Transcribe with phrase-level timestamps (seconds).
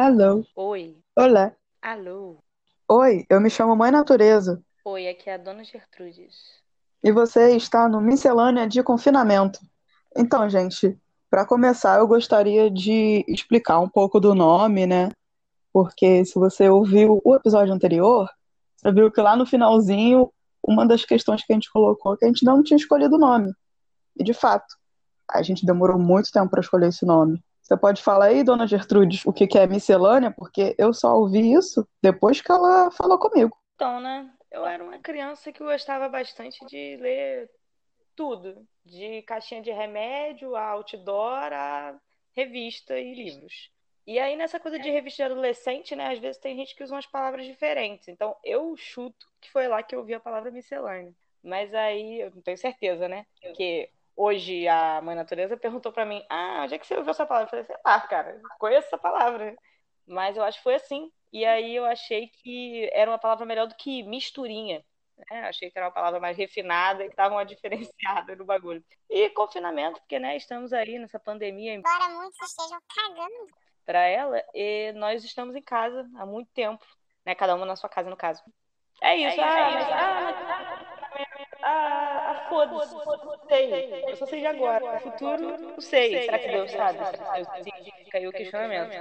[0.00, 0.44] Alô.
[0.54, 0.96] Oi.
[1.16, 1.52] Olá.
[1.82, 2.38] Alô.
[2.88, 4.62] Oi, eu me chamo Mãe Natureza.
[4.84, 6.36] Oi, aqui é a Dona Gertrudes.
[7.02, 9.58] E você está no Miscelânea de Confinamento.
[10.16, 10.96] Então, gente,
[11.28, 15.10] para começar, eu gostaria de explicar um pouco do nome, né?
[15.72, 18.30] Porque se você ouviu o episódio anterior,
[18.76, 22.24] você viu que lá no finalzinho, uma das questões que a gente colocou é que
[22.24, 23.52] a gente não tinha escolhido o nome.
[24.16, 24.76] E de fato,
[25.28, 27.42] a gente demorou muito tempo para escolher esse nome.
[27.68, 30.30] Você pode falar aí, dona Gertrudes, o que é miscelânea?
[30.30, 33.54] Porque eu só ouvi isso depois que ela falou comigo.
[33.74, 34.32] Então, né?
[34.50, 37.50] Eu era uma criança que gostava bastante de ler
[38.16, 41.94] tudo, de caixinha de remédio, a outdoor, a
[42.34, 43.70] revista e livros.
[44.06, 46.14] E aí, nessa coisa de revista de adolescente, né?
[46.14, 48.08] Às vezes tem gente que usa umas palavras diferentes.
[48.08, 51.12] Então, eu chuto que foi lá que eu ouvi a palavra miscelânea.
[51.42, 53.26] Mas aí, eu não tenho certeza, né?
[53.42, 57.24] Porque hoje a Mãe Natureza perguntou para mim: Ah, onde é que você ouviu essa
[57.24, 57.46] palavra?
[57.46, 59.56] Eu falei: Sei lá, cara, conheço essa palavra.
[60.06, 61.10] Mas eu acho que foi assim.
[61.32, 64.82] E aí eu achei que era uma palavra melhor do que misturinha.
[65.30, 65.42] Né?
[65.42, 68.82] Achei que era uma palavra mais refinada e que dava uma diferenciada no bagulho.
[69.08, 71.74] E confinamento, porque né, estamos aí nessa pandemia.
[71.74, 73.46] Embora muitos estejam cagando.
[73.84, 76.84] Para ela, e nós estamos em casa há muito tempo,
[77.24, 77.34] né?
[77.34, 78.42] Cada uma na sua casa, no caso.
[79.00, 79.40] É isso.
[79.40, 80.77] É ah, mas, ah, mas,
[81.68, 82.96] ah, ah, foda-se.
[83.48, 84.04] Sei.
[84.08, 84.96] Eu só sei de agora.
[84.96, 86.22] O futuro, não sei.
[86.22, 86.98] Será que Deus sabe?
[88.10, 88.96] Caiu o questionamento.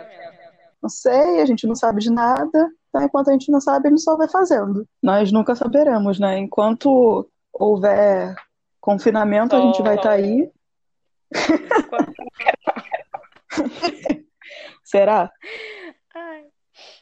[0.82, 2.72] Não sei, a gente não sabe de nada.
[2.90, 4.88] Então, enquanto a gente não sabe, gente só vai fazendo.
[5.02, 6.38] Nós nunca saberemos, né?
[6.38, 8.36] Enquanto houver
[8.80, 10.52] confinamento, a gente vai estar tá aí.
[14.84, 15.32] Será?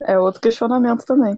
[0.03, 1.37] É outro questionamento também.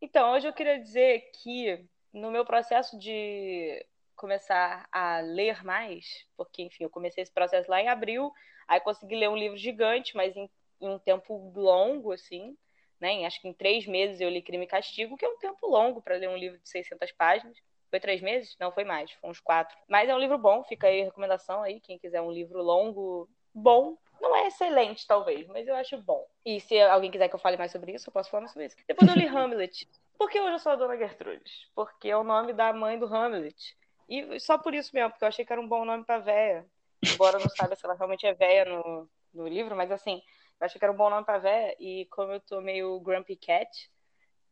[0.00, 3.84] Então, hoje eu queria dizer que no meu processo de
[4.14, 8.32] começar a ler mais, porque, enfim, eu comecei esse processo lá em abril,
[8.68, 10.48] aí consegui ler um livro gigante, mas em,
[10.80, 12.56] em um tempo longo, assim,
[13.00, 13.26] né?
[13.26, 16.00] Acho que em três meses eu li Crime e Castigo, que é um tempo longo
[16.00, 17.58] para ler um livro de 600 páginas.
[17.90, 18.56] Foi três meses?
[18.58, 19.76] Não, foi mais, foi uns quatro.
[19.88, 23.28] Mas é um livro bom, fica aí a recomendação aí, quem quiser um livro longo,
[23.52, 23.96] bom.
[24.20, 26.24] Não é excelente, talvez, mas eu acho bom.
[26.46, 28.66] E se alguém quiser que eu fale mais sobre isso, eu posso falar mais sobre
[28.66, 28.76] isso.
[28.86, 29.88] Depois eu li Hamlet.
[30.18, 31.68] Por que hoje eu sou a Dona Gertrudes?
[31.74, 33.76] Porque é o nome da mãe do Hamlet.
[34.08, 36.66] E só por isso mesmo, porque eu achei que era um bom nome pra véia.
[37.04, 40.22] Embora eu não saiba se ela realmente é véia no, no livro, mas assim,
[40.60, 41.76] eu achei que era um bom nome pra véia.
[41.78, 43.90] E como eu tô meio Grumpy Cat,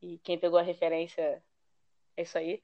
[0.01, 1.43] e quem pegou a referência
[2.17, 2.63] é isso aí.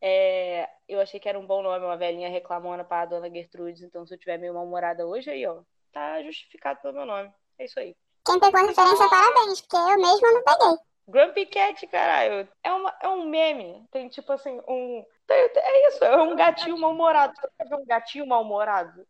[0.00, 3.82] É, eu achei que era um bom nome, uma velhinha reclamona pra Dona Gertrudes.
[3.82, 5.62] Então, se eu tiver meio mal-humorada hoje, aí, ó,
[5.92, 7.30] tá justificado pelo meu nome.
[7.58, 7.94] É isso aí.
[8.24, 10.89] Quem pegou a referência, parabéns, porque eu mesma não peguei.
[11.10, 13.84] Grumpy Cat, caralho, é, uma, é um meme.
[13.90, 15.04] Tem tipo assim, um.
[15.28, 17.34] É isso, é um gatinho mal-humorado.
[17.36, 19.06] Você quer ver um gatinho mal-humorado?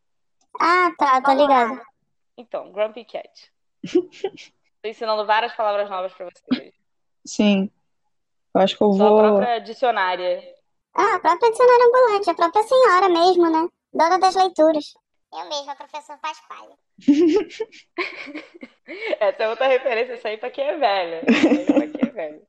[0.59, 1.81] Ah, tá, tô ligado.
[2.37, 3.53] Então, Grumpy Cat.
[4.83, 6.75] Tô ensinando várias palavras novas pra vocês.
[7.25, 7.71] Sim.
[8.55, 9.19] Eu acho que eu Sou vou.
[9.19, 10.43] a própria dicionária.
[10.95, 13.69] Ah, a própria dicionária ambulante, a própria senhora mesmo, né?
[13.93, 14.95] Dona das leituras.
[15.33, 16.75] Eu mesma, professor Pasquale.
[19.21, 21.25] Essa é outra referência, isso aí pra quem é velho.
[21.31, 22.41] Isso aí pra quem é velho.
[22.41, 22.43] O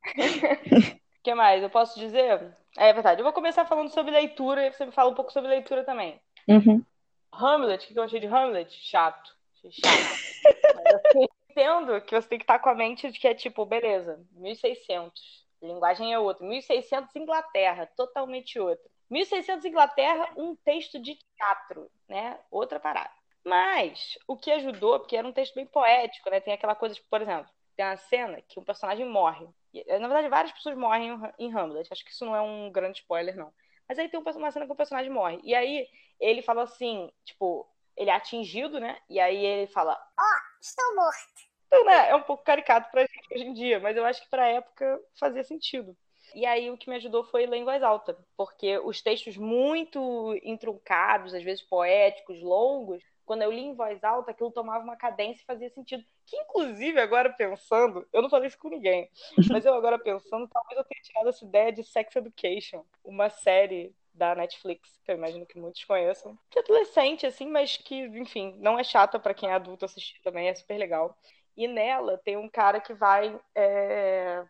[1.22, 1.62] que mais?
[1.62, 2.58] Eu posso dizer?
[2.78, 3.22] É verdade.
[3.22, 6.20] Eu vou começar falando sobre leitura e você me fala um pouco sobre leitura também.
[6.48, 6.84] Uhum.
[7.32, 8.74] Hamlet, o que eu achei de Hamlet?
[8.74, 9.36] Chato.
[9.58, 9.88] Achei chato.
[10.76, 13.66] Mas eu entendo que você tem que estar com a mente de que é tipo,
[13.66, 15.46] beleza, 1600.
[15.62, 16.44] Linguagem é outra.
[16.46, 18.90] 1600 Inglaterra, totalmente outra.
[19.12, 22.40] 1600 Inglaterra, um texto de teatro, né?
[22.50, 23.12] Outra parada.
[23.44, 26.40] Mas o que ajudou, porque era um texto bem poético, né?
[26.40, 29.48] Tem aquela coisa, tipo, por exemplo, tem uma cena que um personagem morre.
[29.74, 31.92] Na verdade, várias pessoas morrem em Hamlet.
[31.92, 33.54] Acho que isso não é um grande spoiler, não.
[33.88, 35.40] Mas aí tem uma cena que o personagem morre.
[35.44, 35.88] E aí
[36.20, 37.68] ele fala assim, tipo,
[37.98, 38.98] ele é atingido, né?
[39.10, 41.52] E aí ele fala: Ó, oh, estou morto.
[41.68, 42.10] Então, né?
[42.10, 45.00] É um pouco caricato pra gente hoje em dia, mas eu acho que pra época
[45.20, 45.96] fazia sentido.
[46.36, 50.38] E aí o que me ajudou foi ler em voz alta, porque os textos muito
[50.44, 55.42] entruncados, às vezes poéticos, longos, quando eu li em voz alta, aquilo tomava uma cadência
[55.42, 56.04] e fazia sentido.
[56.26, 59.10] Que, inclusive, agora pensando, eu não falei isso com ninguém,
[59.50, 63.96] mas eu agora pensando, talvez eu tenha tirado essa ideia de Sex Education, uma série
[64.14, 68.56] da Netflix, que eu imagino que muitos conheçam, que é adolescente, assim, mas que, enfim,
[68.60, 71.18] não é chata para quem é adulto assistir também, é super legal.
[71.56, 73.40] E nela tem um cara que vai.
[73.56, 74.44] É...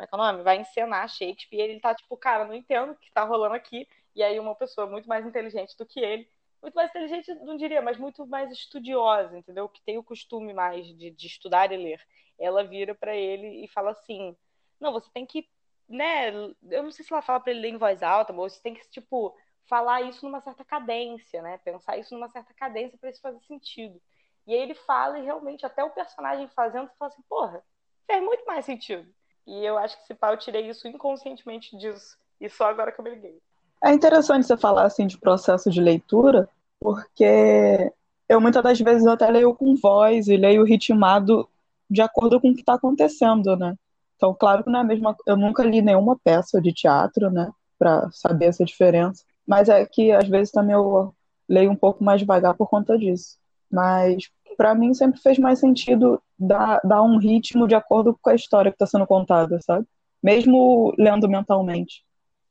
[0.00, 0.42] Como é que é o nome?
[0.42, 1.58] Vai encenar Shakespeare.
[1.58, 3.88] E ele tá tipo, cara, não entendo o que tá rolando aqui.
[4.14, 6.28] E aí uma pessoa muito mais inteligente do que ele
[6.62, 9.68] muito mais inteligente, não diria, mas muito mais estudiosa, entendeu?
[9.68, 12.00] Que tem o costume mais de, de estudar e ler.
[12.38, 14.36] Ela vira para ele e fala assim:
[14.78, 15.48] não, você tem que,
[15.88, 16.28] né?
[16.70, 18.74] Eu não sei se ela fala para ele ler em voz alta, mas você tem
[18.74, 19.34] que, tipo,
[19.66, 21.58] falar isso numa certa cadência, né?
[21.58, 24.00] Pensar isso numa certa cadência para isso fazer sentido.
[24.46, 27.64] E aí ele fala e realmente até o personagem fazendo, fala assim, porra,
[28.06, 29.12] faz muito mais sentido.
[29.46, 32.16] E eu acho que se pá, eu tirei isso inconscientemente disso.
[32.40, 33.38] E só agora que eu me liguei.
[33.82, 36.48] É interessante você falar assim de processo de leitura,
[36.78, 37.92] porque
[38.28, 41.48] eu muitas das vezes eu até leio com voz e leio ritmado
[41.88, 43.74] de acordo com o que está acontecendo, né?
[44.16, 45.16] Então, claro que não é a mesma.
[45.26, 47.50] Eu nunca li nenhuma peça de teatro, né?
[47.78, 49.24] Para saber essa diferença.
[49.46, 51.14] Mas é que às vezes também eu
[51.48, 53.38] leio um pouco mais devagar por conta disso.
[53.70, 58.34] Mas para mim sempre fez mais sentido dar, dar um ritmo de acordo com a
[58.34, 59.86] história que está sendo contada, sabe?
[60.22, 62.04] Mesmo lendo mentalmente.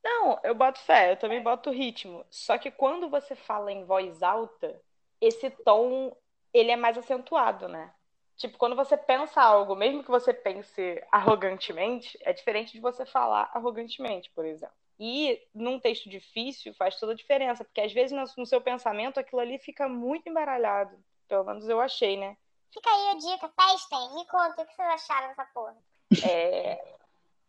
[0.04, 2.26] Não, eu boto fé, eu também boto ritmo.
[2.28, 4.82] Só que quando você fala em voz alta,
[5.22, 6.12] esse tom
[6.52, 7.92] ele é mais acentuado, né?
[8.38, 13.52] Tipo, quando você pensa algo, mesmo que você pense arrogantemente, é diferente de você falar
[13.54, 14.74] arrogantemente, por exemplo.
[15.00, 19.42] E num texto difícil faz toda a diferença, porque às vezes no seu pensamento aquilo
[19.42, 20.98] ali fica muito embaralhado.
[21.30, 22.36] Pelo menos eu achei, né?
[22.74, 25.76] Fica aí a dica, testem, me conta o que vocês acharam dessa porra.
[26.28, 26.84] É...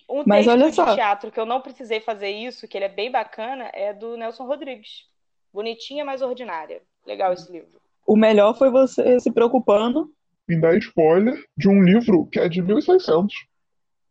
[0.08, 0.94] Um Mas texto olha de só.
[0.94, 4.44] teatro que eu não precisei fazer isso, que ele é bem bacana, é do Nelson
[4.44, 5.06] Rodrigues.
[5.52, 6.82] Bonitinha, mas ordinária.
[7.06, 7.80] Legal esse livro.
[8.06, 10.12] O melhor foi você se preocupando.
[10.48, 13.46] Em dar spoiler de um livro que é de 1600.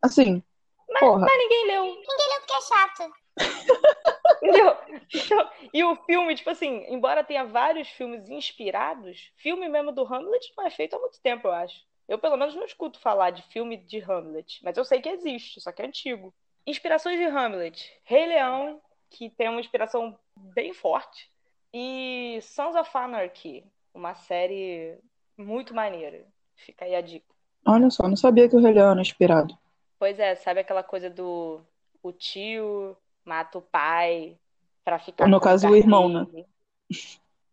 [0.01, 0.41] Assim,
[0.87, 1.83] Mas, porra, mas ninguém leu.
[1.83, 3.13] Ninguém leu porque é chato.
[4.41, 4.77] Entendeu?
[5.13, 10.53] Então, e o filme, tipo assim, embora tenha vários filmes inspirados, filme mesmo do Hamlet
[10.57, 11.83] não é feito há muito tempo, eu acho.
[12.07, 15.61] Eu, pelo menos, não escuto falar de filme de Hamlet, mas eu sei que existe,
[15.61, 16.33] só que é antigo.
[16.65, 21.29] Inspirações de Hamlet: Rei Leão, que tem uma inspiração bem forte,
[21.73, 23.63] e Sons of Anarchy,
[23.93, 24.97] uma série
[25.37, 26.25] muito maneira.
[26.55, 27.33] Fica aí a dica.
[27.65, 29.57] olha só, não sabia que o Rei Leão era inspirado.
[29.97, 31.61] Pois é, sabe aquela coisa do
[32.01, 32.97] o tio
[33.29, 34.35] mata o pai
[34.83, 36.45] pra ficar No caso, o irmão, né?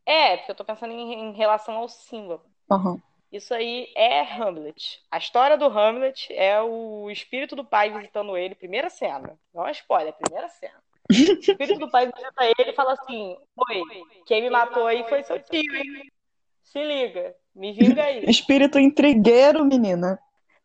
[0.06, 2.40] É, porque eu tô pensando em, em relação ao Simba.
[2.70, 3.00] Aham.
[3.30, 5.02] Isso aí é Hamlet.
[5.10, 9.38] A história do Hamlet é o espírito do pai visitando ele, primeira cena.
[9.52, 10.80] Não é spoiler, primeira cena.
[11.08, 13.82] O espírito do pai visita ele e fala assim: Oi,
[14.26, 16.10] quem me matou aí foi seu tio, hein?
[16.64, 18.24] Se liga, me vinga aí.
[18.28, 20.18] Espírito intrigueiro, menina.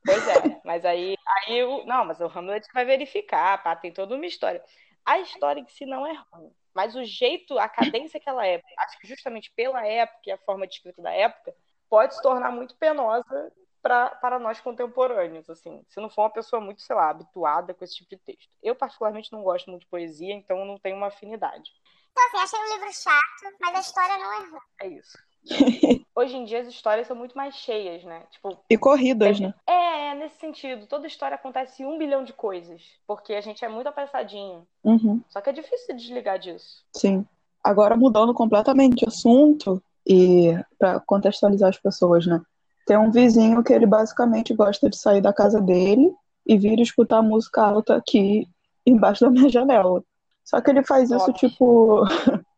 [0.04, 4.16] Pois é, mas aí, aí o, não, mas o Hamlet vai verificar, pá, tem toda
[4.16, 4.63] uma história.
[5.06, 8.62] A história em si não é ruim, mas o jeito, a cadência que ela é,
[8.80, 11.53] acho que justamente pela época e a forma de escrita da época,
[11.89, 13.51] pode se tornar muito penosa
[13.81, 17.83] pra, para nós contemporâneos, assim, se não for uma pessoa muito, sei lá, habituada com
[17.83, 18.50] esse tipo de texto.
[18.62, 21.71] Eu, particularmente, não gosto muito de poesia, então não tenho uma afinidade.
[22.12, 24.62] Então, assim, achei o livro chato, mas a história não é ruim.
[24.81, 25.18] É isso.
[26.15, 28.21] Hoje em dia as histórias são muito mais cheias, né?
[28.31, 29.53] Tipo, E corridas, né?
[29.67, 30.85] é, é nesse sentido.
[30.88, 32.81] Toda história acontece um bilhão de coisas.
[33.07, 34.67] Porque a gente é muito apressadinho.
[34.83, 36.83] Uhum, Só que é difícil de desligar disso.
[36.93, 37.25] sim.
[37.63, 42.41] Agora mudando completamente de assunto e para contextualizar as pessoas, né?
[42.88, 46.11] Tem um vizinho que ele basicamente gosta de sair da casa dele
[46.43, 48.47] e vir escutar música alta aqui
[48.83, 50.03] embaixo da minha janela.
[50.43, 52.01] Só que ele faz isso tipo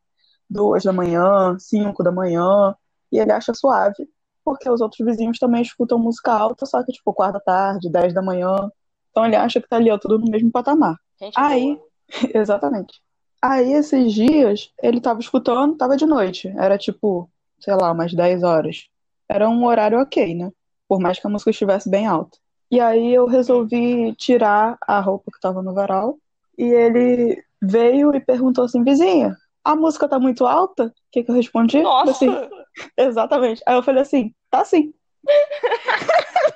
[0.53, 2.75] duas da manhã, cinco da manhã,
[3.11, 4.07] e ele acha suave,
[4.45, 8.13] porque os outros vizinhos também escutam música alta, só que tipo quatro da tarde, dez
[8.13, 8.71] da manhã.
[9.09, 10.95] Então ele acha que tá ali ó, tudo no mesmo patamar.
[11.19, 11.79] Gente Aí,
[12.33, 13.01] exatamente.
[13.41, 16.47] Aí esses dias ele tava escutando, tava de noite.
[16.57, 17.29] Era tipo,
[17.59, 18.87] sei lá, umas 10 horas.
[19.27, 20.51] Era um horário ok, né?
[20.87, 22.37] Por mais que a música estivesse bem alta.
[22.71, 26.17] E aí eu resolvi tirar a roupa que tava no varal.
[26.57, 30.85] E ele veio e perguntou assim, vizinha, a música tá muito alta?
[30.85, 31.81] O que que eu respondi?
[31.81, 32.11] Nossa!
[32.11, 32.29] Assim,
[32.97, 33.61] exatamente.
[33.65, 34.93] Aí eu falei assim, tá sim.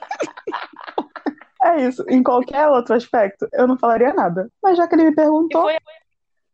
[1.64, 2.04] É isso.
[2.08, 4.50] Em qualquer outro aspecto, eu não falaria nada.
[4.64, 5.78] Mas já que ele me E perguntou, foi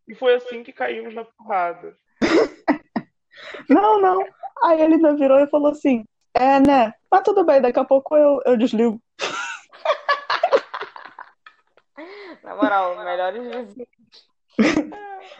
[0.08, 1.96] E foi assim que caímos na porrada.
[3.68, 4.24] não, não.
[4.64, 6.94] Aí ele ainda virou e falou assim: É, né?
[7.10, 9.00] Mas tudo bem, daqui a pouco eu, eu desligo.
[12.42, 13.88] Na moral, melhores vizinhos.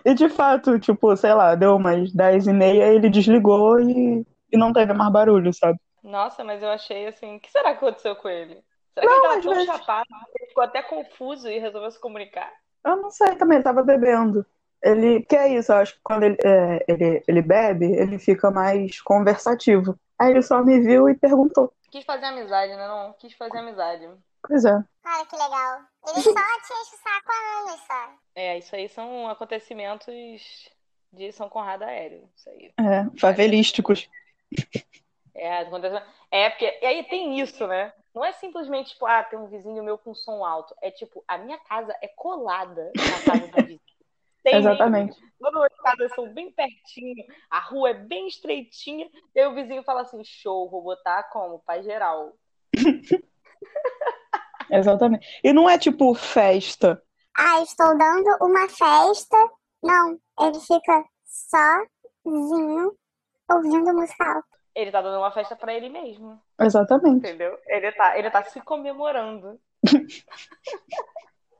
[0.04, 4.56] E de fato, tipo, sei lá, deu umas 10 e meia, ele desligou e, e
[4.56, 5.78] não teve mais barulho, sabe?
[6.02, 7.36] Nossa, mas eu achei assim.
[7.36, 8.62] O que será que aconteceu com ele?
[8.92, 10.06] Será Não, que ele tava tão vezes- chapado
[10.38, 12.52] ele ficou até confuso e resolveu se comunicar?
[12.84, 14.44] Eu não sei também, ele tava bebendo.
[14.82, 18.50] Ele, que é isso, eu acho que quando ele, é, ele, ele bebe, ele fica
[18.50, 19.98] mais conversativo.
[20.18, 21.72] Aí ele só me viu e perguntou.
[21.90, 22.86] Quis fazer amizade, né?
[22.86, 24.06] Não, quis fazer amizade.
[24.46, 24.84] Pois é.
[25.02, 25.80] Cara, que legal.
[26.06, 28.14] Ele só te enche o saco há anos, só.
[28.34, 30.70] É, isso aí são acontecimentos
[31.12, 32.28] de São Conrado Aéreo.
[32.36, 32.72] Isso aí.
[32.78, 34.08] É, favelísticos.
[35.34, 36.06] É, acontecimento.
[36.30, 36.78] É, porque.
[36.82, 37.92] E aí tem isso, né?
[38.14, 40.74] Não é simplesmente, tipo, ah, tem um vizinho meu com som alto.
[40.80, 43.80] É tipo, a minha casa é colada na casa do vizinho.
[44.44, 45.18] Tem Exatamente.
[45.18, 45.32] mesmo.
[45.40, 49.82] Todas as casas são bem pertinho, a rua é bem estreitinha, e aí o vizinho
[49.82, 51.60] fala assim: show, vou botar como?
[51.60, 52.36] Pai geral.
[54.74, 55.40] Exatamente.
[55.42, 57.00] E não é tipo festa.
[57.36, 59.36] Ah, estou dando uma festa.
[59.82, 62.96] Não, ele fica sozinho
[63.50, 64.48] ouvindo música alta.
[64.74, 67.18] Ele tá dando uma festa pra ele mesmo, Exatamente.
[67.18, 67.56] entendeu?
[67.68, 69.60] Ele tá, ele tá se comemorando.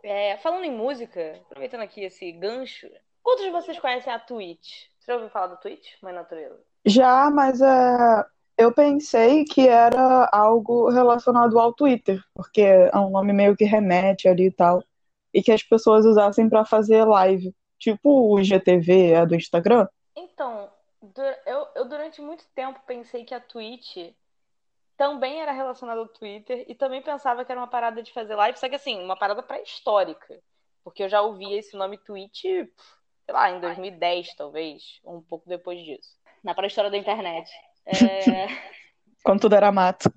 [0.07, 2.87] É, falando em música, aproveitando aqui esse gancho,
[3.23, 4.85] quantos de vocês conhecem a Twitch?
[5.01, 6.61] Você já ouviu falar da Twitch, Mãe Natureza?
[6.85, 8.27] Já, mas é,
[8.57, 14.29] eu pensei que era algo relacionado ao Twitter, porque é um nome meio que remete
[14.29, 14.83] ali e tal,
[15.33, 19.89] e que as pessoas usassem pra fazer live, tipo o IGTV é do Instagram.
[20.17, 20.71] Então,
[21.45, 24.15] eu, eu durante muito tempo pensei que a Twitch
[24.97, 28.59] também era relacionada ao Twitter e também pensava que era uma parada de fazer live,
[28.59, 30.41] só que assim, uma parada pré-histórica.
[30.85, 32.69] Porque eu já ouvia esse nome Twitch, sei
[33.31, 36.17] lá, em 2010, talvez, ou um pouco depois disso.
[36.43, 37.51] Na pré-história da internet.
[37.87, 38.47] É,
[39.23, 40.13] Quando tudo era mato.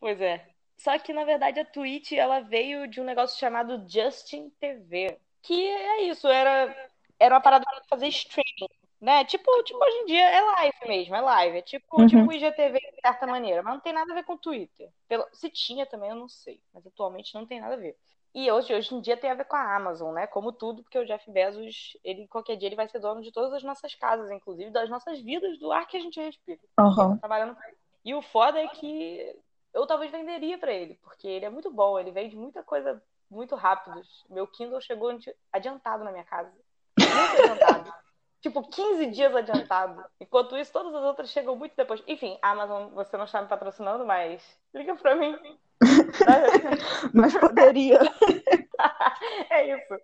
[0.00, 0.46] Pois é.
[0.76, 5.18] Só que, na verdade, a Twitch, ela veio de um negócio chamado Justin TV.
[5.42, 8.68] Que é isso, era, era uma parada pra fazer streaming,
[9.00, 9.24] né?
[9.24, 11.58] Tipo, tipo, hoje em dia é live mesmo, é live.
[11.58, 12.06] É tipo, Uhum.
[12.06, 14.88] tipo IGTV de certa maneira, mas não tem nada a ver com o Twitter.
[15.08, 16.60] Pelo- se tinha também, eu não sei.
[16.72, 17.96] Mas atualmente não tem nada a ver.
[18.40, 20.24] E hoje, hoje em dia tem a ver com a Amazon, né?
[20.28, 23.52] Como tudo, porque o Jeff Bezos, ele qualquer dia ele vai ser dono de todas
[23.52, 27.18] as nossas casas, inclusive das nossas vidas, do ar que a gente respira Aham.
[27.18, 27.76] trabalhando pra ele.
[28.04, 29.34] E o foda é que
[29.74, 33.56] eu talvez venderia pra ele, porque ele é muito bom, ele vende muita coisa muito
[33.56, 34.00] rápido.
[34.30, 36.54] Meu Kindle chegou adi- adiantado na minha casa.
[36.96, 37.08] Muito
[37.42, 37.92] adiantado.
[38.40, 40.04] tipo, 15 dias adiantado.
[40.20, 42.00] Enquanto isso, todas as outras chegam muito depois.
[42.06, 44.40] Enfim, Amazon, você não está me patrocinando, mas
[44.72, 45.36] liga pra mim.
[47.14, 48.00] Mas poderia.
[49.50, 50.00] é isso.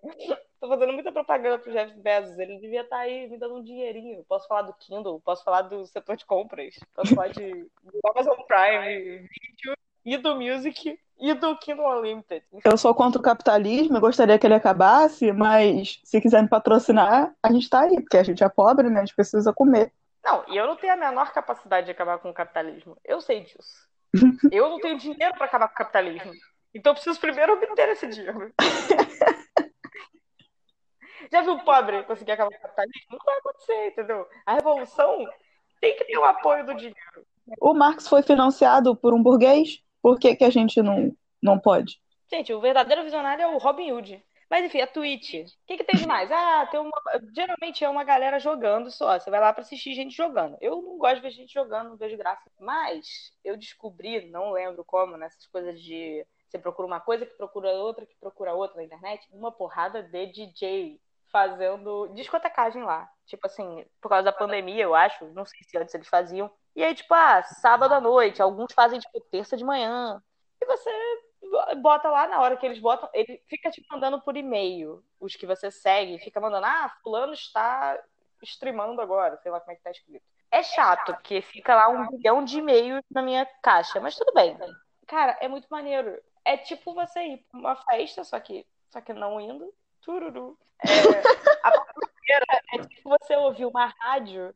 [0.60, 2.38] Tô fazendo muita propaganda pro Jeff Bezos.
[2.38, 4.24] Ele devia estar aí me dando um dinheirinho.
[4.28, 8.38] Posso falar do Kindle, posso falar do setor de compras, posso falar de do Amazon
[8.46, 12.44] Prime, vídeo, e do Music, e do Kindle Unlimited.
[12.64, 17.34] Eu sou contra o capitalismo, eu gostaria que ele acabasse, mas se quiser me patrocinar,
[17.42, 19.00] a gente tá aí, porque a gente é pobre, né?
[19.00, 19.92] A gente precisa comer.
[20.24, 22.96] Não, e eu não tenho a menor capacidade de acabar com o capitalismo.
[23.04, 23.86] Eu sei disso.
[24.50, 26.32] Eu não tenho dinheiro pra acabar com o capitalismo.
[26.74, 28.52] Então eu preciso primeiro obter esse dinheiro.
[31.32, 33.06] Já viu o pobre conseguir acabar com o capitalismo?
[33.10, 34.26] Não vai acontecer, entendeu?
[34.44, 35.26] A revolução
[35.80, 37.26] tem que ter o apoio do dinheiro.
[37.60, 42.00] O Marx foi financiado por um burguês, por que que a gente não, não pode?
[42.30, 44.22] Gente, o verdadeiro visionário é o Robin Hood.
[44.50, 45.34] Mas enfim, a Twitch.
[45.34, 46.30] O que, que tem de mais?
[46.30, 46.92] Ah, tem uma.
[47.34, 49.18] Geralmente é uma galera jogando só.
[49.18, 50.56] Você vai lá pra assistir gente jogando.
[50.60, 52.50] Eu não gosto de ver gente jogando, não vejo graça.
[52.58, 56.26] Mas eu descobri, não lembro como, nessas coisas de.
[56.48, 60.26] Você procura uma coisa que procura outra, que procura outra na internet, uma porrada de
[60.26, 61.00] DJ
[61.32, 63.10] fazendo discotecagem lá.
[63.26, 65.26] Tipo assim, por causa da pandemia, eu acho.
[65.32, 66.48] Não sei se antes eles faziam.
[66.76, 68.40] E aí, tipo, ah, sábado à noite.
[68.40, 70.22] Alguns fazem, tipo, terça de manhã.
[70.60, 70.90] E você
[71.76, 75.46] bota lá na hora que eles botam, ele fica te mandando por e-mail os que
[75.46, 77.98] você segue, fica mandando, ah, fulano está
[78.42, 80.24] streamando agora, sei lá como é que tá escrito.
[80.50, 84.56] É chato, porque fica lá um bilhão de e-mails na minha caixa, mas tudo bem.
[85.06, 86.16] Cara, é muito maneiro.
[86.44, 89.72] É tipo você ir pra uma festa, só que, só que não indo.
[90.00, 90.58] Tururu.
[90.82, 91.72] É, a
[92.74, 94.54] é tipo você ouvir uma rádio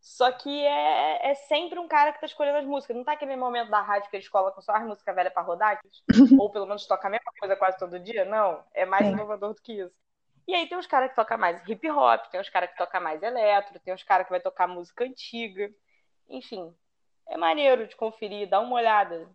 [0.00, 2.96] só que é, é sempre um cara que tá escolhendo as músicas.
[2.96, 5.78] Não tá aquele momento da rádio que eles colocam só as músicas velhas pra rodar?
[6.40, 8.24] Ou pelo menos toca a mesma coisa quase todo dia?
[8.24, 8.64] Não.
[8.72, 9.12] É mais Sim.
[9.12, 9.94] inovador do que isso.
[10.48, 13.00] E aí tem uns caras que tocam mais hip hop, tem uns caras que tocam
[13.00, 15.70] mais eletro, tem uns caras que vai tocar música antiga.
[16.28, 16.74] Enfim,
[17.28, 19.28] é maneiro de conferir, dá uma olhada.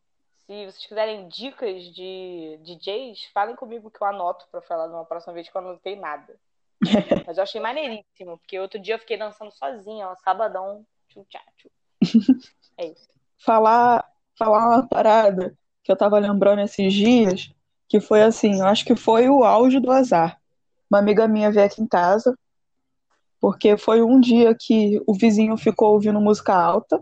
[0.45, 5.34] Se vocês quiserem dicas de DJs, falem comigo que eu anoto pra falar numa próxima
[5.34, 6.39] vez que eu não tenho nada.
[7.25, 11.41] Mas eu achei maneiríssimo, porque outro dia eu fiquei dançando sozinha, ó, sabadão, tchu tchá
[11.57, 11.69] tchu.
[12.77, 13.07] É isso.
[13.37, 14.05] Falar,
[14.37, 17.53] falar uma parada que eu tava lembrando esses dias,
[17.87, 20.37] que foi assim, eu acho que foi o auge do azar.
[20.89, 22.37] Uma amiga minha veio aqui em casa,
[23.39, 26.99] porque foi um dia que o vizinho ficou ouvindo música alta,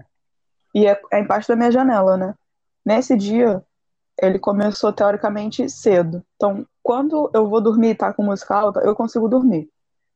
[0.76, 2.36] e é, é embaixo da minha janela, né?
[2.86, 3.64] Nesse dia,
[4.22, 6.24] ele começou teoricamente cedo.
[6.36, 9.70] Então, quando eu vou dormir e tá com música alta, eu consigo dormir.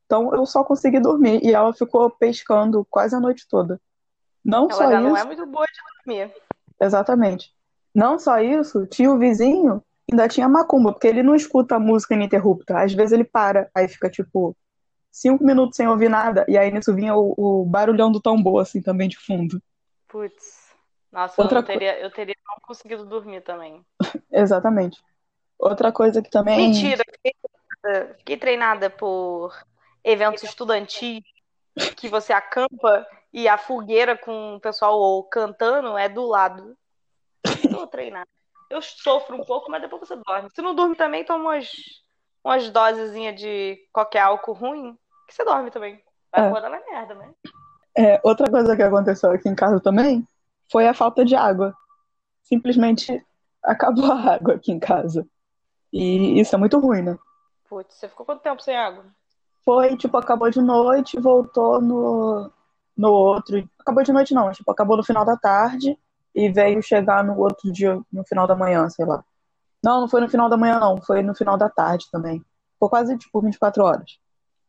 [0.07, 3.79] Então, eu só consegui dormir, e ela ficou pescando quase a noite toda.
[4.43, 5.17] Não Ela só já não isso.
[5.17, 6.33] é muito boa de dormir.
[6.81, 7.53] Exatamente.
[7.93, 12.13] Não só isso, tinha o vizinho, ainda tinha macumba, porque ele não escuta a música
[12.13, 12.79] ininterrupta.
[12.79, 14.55] Às vezes ele para, aí fica tipo
[15.11, 18.81] cinco minutos sem ouvir nada, e aí nisso vinha o, o barulhão do tambor, assim,
[18.81, 19.61] também de fundo.
[20.07, 20.67] Putz.
[21.11, 23.85] Nossa, Outra eu, não teria, eu teria não conseguido dormir também.
[24.31, 25.01] Exatamente.
[25.59, 26.67] Outra coisa que também.
[26.69, 29.53] Mentira, fiquei treinada, fiquei treinada por
[30.07, 31.21] eventos estudantis
[31.97, 36.75] que você acampa e a fogueira com o pessoal cantando é do lado.
[37.63, 38.25] Eu vou treinar.
[38.69, 40.49] Eu sofro um pouco, mas depois você dorme.
[40.53, 41.71] Se não dorme também, toma umas,
[42.43, 44.97] umas dosezinhas de qualquer álcool ruim,
[45.27, 46.01] que você dorme também.
[46.31, 46.47] Vai É.
[46.47, 47.33] acordar na merda, né?
[47.95, 50.27] É, outra coisa que aconteceu aqui em casa também
[50.71, 51.75] foi a falta de água.
[52.43, 53.25] Simplesmente
[53.63, 55.27] acabou a água aqui em casa.
[55.91, 57.17] E isso é muito ruim, né?
[57.69, 59.05] Putz, você ficou quanto tempo sem água?
[59.67, 62.49] Foi, tipo, acabou de noite, voltou no,
[62.95, 63.69] no outro.
[63.77, 65.99] Acabou de noite não, tipo, acabou no final da tarde
[66.33, 69.21] e veio chegar no outro dia, no final da manhã, sei lá.
[69.83, 72.41] Não, não foi no final da manhã, não, foi no final da tarde também.
[72.75, 74.17] Ficou quase, tipo, 24 horas.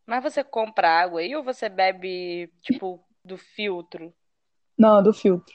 [0.04, 4.12] Mas você compra água aí ou você bebe, tipo, do filtro?
[4.76, 5.54] Não, do filtro.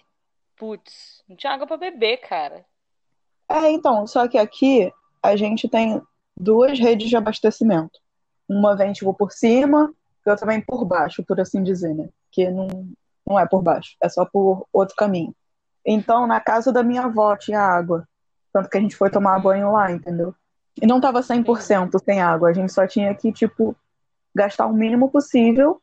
[0.56, 2.66] Putz, não tinha água pra beber, cara.
[3.50, 4.90] É, então, só que aqui
[5.22, 6.02] a gente tem
[6.34, 8.03] duas redes de abastecimento.
[8.58, 9.94] Uma vem, por cima
[10.26, 12.10] e outra vem por baixo, por assim dizer, né?
[12.32, 12.68] Que não,
[13.28, 15.34] não é por baixo, é só por outro caminho.
[15.86, 18.08] Então, na casa da minha avó tinha água.
[18.54, 20.34] Tanto que a gente foi tomar banho lá, entendeu?
[20.82, 23.76] E não tava 100% sem água, a gente só tinha que, tipo,
[24.34, 25.82] gastar o mínimo possível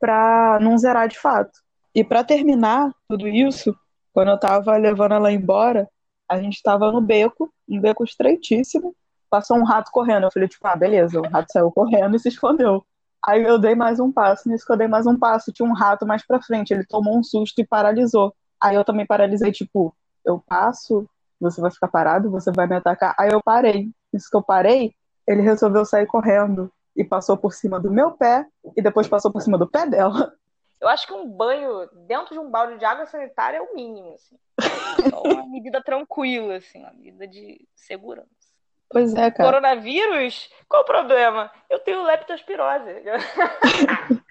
[0.00, 1.60] pra não zerar de fato.
[1.94, 3.76] E pra terminar tudo isso,
[4.12, 5.88] quando eu tava levando ela embora,
[6.28, 8.94] a gente tava no beco, um beco estreitíssimo,
[9.32, 10.24] passou um rato correndo.
[10.24, 12.84] Eu falei, tipo, ah, beleza, o rato saiu correndo e se escondeu.
[13.24, 15.72] Aí eu dei mais um passo, nisso que eu dei mais um passo, tinha um
[15.72, 18.34] rato mais pra frente, ele tomou um susto e paralisou.
[18.60, 21.08] Aí eu também paralisei, tipo, eu passo,
[21.40, 23.14] você vai ficar parado, você vai me atacar.
[23.18, 23.88] Aí eu parei.
[24.12, 24.94] Nisso que eu parei,
[25.26, 28.46] ele resolveu sair correndo e passou por cima do meu pé
[28.76, 30.34] e depois passou por cima do pé dela.
[30.78, 34.14] Eu acho que um banho dentro de um balde de água sanitária é o mínimo,
[34.14, 34.36] assim.
[35.08, 38.41] Só uma medida tranquila, assim, uma medida de segurança.
[38.92, 39.50] Pois é, cara.
[39.50, 40.50] Coronavírus?
[40.68, 41.50] Qual o problema?
[41.68, 43.02] Eu tenho leptospirose.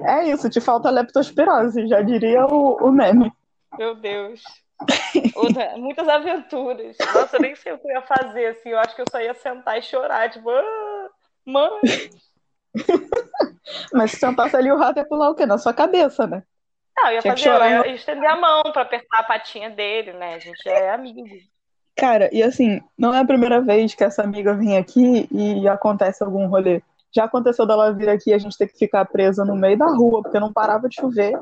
[0.00, 3.32] É isso, te falta leptospirose, já diria o, o meme.
[3.76, 4.40] Meu Deus.
[5.34, 6.96] Outra- muitas aventuras.
[7.00, 8.68] Nossa, eu nem sei o que eu ia fazer, assim.
[8.68, 11.08] Eu acho que eu só ia sentar e chorar, tipo, ah,
[11.44, 11.80] mãe.
[13.92, 15.44] Mas se sentasse ali, o rato ia pular o quê?
[15.44, 16.44] Na sua cabeça, né?
[16.96, 20.12] Não, eu ia Tinha fazer, eu ia estender a mão pra apertar a patinha dele,
[20.12, 20.34] né?
[20.34, 21.24] A gente é amigo.
[21.98, 26.22] Cara, e assim, não é a primeira vez que essa amiga vem aqui e acontece
[26.22, 26.80] algum rolê.
[27.12, 29.86] Já aconteceu dela vir aqui e a gente ter que ficar presa no meio da
[29.86, 31.36] rua, porque não parava de chover.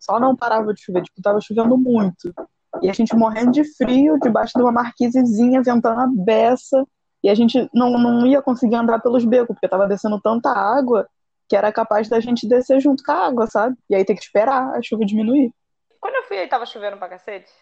[0.00, 2.34] Só não parava de chover, tipo, tava chovendo muito.
[2.82, 6.84] E a gente morrendo de frio, debaixo de uma marquisezinha, ventando a beça.
[7.22, 11.08] E a gente não, não ia conseguir andar pelos becos, porque tava descendo tanta água
[11.48, 13.76] que era capaz da gente descer junto com a água, sabe?
[13.88, 15.52] E aí ter que esperar a chuva diminuir.
[16.00, 17.52] Quando eu fui aí, tava chovendo pra cacete?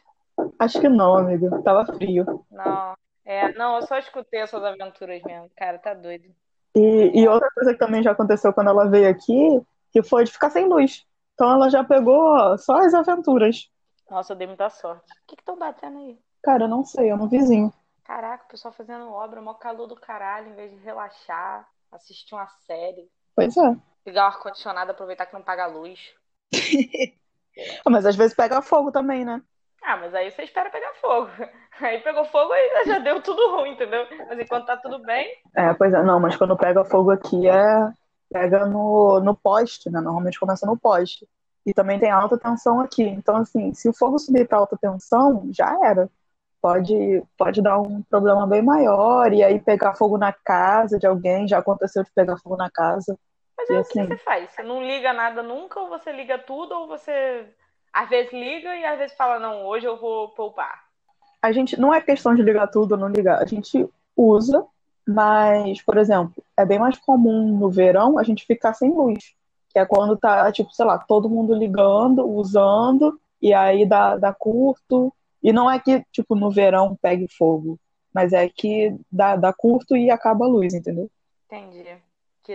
[0.58, 1.62] Acho que não, amigo.
[1.62, 2.44] Tava frio.
[2.50, 2.96] Não.
[3.24, 5.50] É, não, eu só escutei essas aventuras mesmo.
[5.56, 6.28] Cara, tá doido.
[6.74, 10.32] E, e outra coisa que também já aconteceu quando ela veio aqui, que foi de
[10.32, 11.04] ficar sem luz.
[11.34, 13.70] Então ela já pegou só as aventuras.
[14.10, 15.10] Nossa, eu dei muita sorte.
[15.10, 16.18] O que estão batendo aí?
[16.42, 17.72] Cara, eu não sei, é no vizinho.
[18.04, 22.46] Caraca, o pessoal fazendo obra, mó calor do caralho, em vez de relaxar, assistir uma
[22.66, 23.76] série, Pois é.
[24.06, 26.14] ligar o ar-condicionado, aproveitar que não paga a luz.
[27.88, 29.42] Mas às vezes pega fogo também, né?
[29.86, 31.30] Ah, mas aí você espera pegar fogo.
[31.80, 34.06] Aí pegou fogo e já deu tudo ruim, entendeu?
[34.26, 37.92] Mas enquanto tá tudo bem, É, pois é, não, mas quando pega fogo aqui é.
[38.32, 40.00] Pega no, no poste, né?
[40.00, 41.26] Normalmente começa no poste.
[41.64, 43.02] E também tem alta tensão aqui.
[43.04, 46.10] Então, assim, se o fogo subir para alta tensão, já era.
[46.60, 51.48] Pode, pode dar um problema bem maior e aí pegar fogo na casa de alguém.
[51.48, 53.18] Já aconteceu de pegar fogo na casa.
[53.56, 54.06] mas E aí o que assim?
[54.06, 54.50] você faz?
[54.52, 57.46] Você não liga nada nunca, ou você liga tudo, ou você
[57.96, 60.84] às vezes liga e às vezes fala, não, hoje eu vou poupar.
[61.40, 63.42] A gente não é questão de ligar tudo ou não ligar.
[63.42, 64.66] A gente usa,
[65.08, 69.34] mas, por exemplo, é bem mais comum no verão a gente ficar sem luz.
[69.70, 74.34] Que é quando tá, tipo, sei lá, todo mundo ligando, usando, e aí dá, dá
[74.34, 75.10] curto.
[75.42, 77.78] E não é que, tipo, no verão pegue fogo,
[78.12, 81.08] mas é que dá, dá curto e acaba a luz, entendeu?
[81.46, 81.96] Entendi.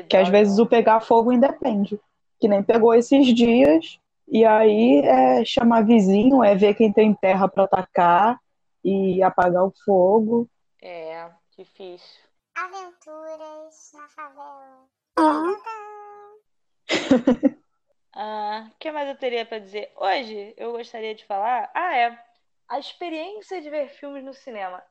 [0.07, 1.99] Que às dó, vezes o pegar fogo independe.
[2.39, 3.99] Que nem pegou esses dias,
[4.31, 8.39] e aí é chamar vizinho, é ver quem tem terra para atacar
[8.83, 10.49] e apagar o fogo.
[10.81, 12.21] É, difícil.
[12.55, 14.87] Aventuras na favela.
[18.13, 19.89] Ah, o que mais eu teria pra dizer?
[19.95, 21.71] Hoje eu gostaria de falar.
[21.73, 22.25] Ah, é.
[22.67, 24.83] A experiência de ver filmes no cinema.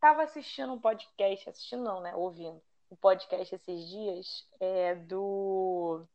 [0.00, 2.14] Tava assistindo um podcast, assistindo não, né?
[2.14, 6.06] Ouvindo um podcast esses dias é, do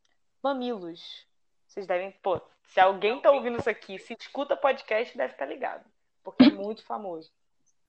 [0.41, 1.27] Mamilos.
[1.67, 2.11] Vocês devem.
[2.23, 5.85] Pô, se alguém tá ouvindo isso aqui, se escuta podcast, deve estar ligado.
[6.23, 7.31] Porque é muito famoso.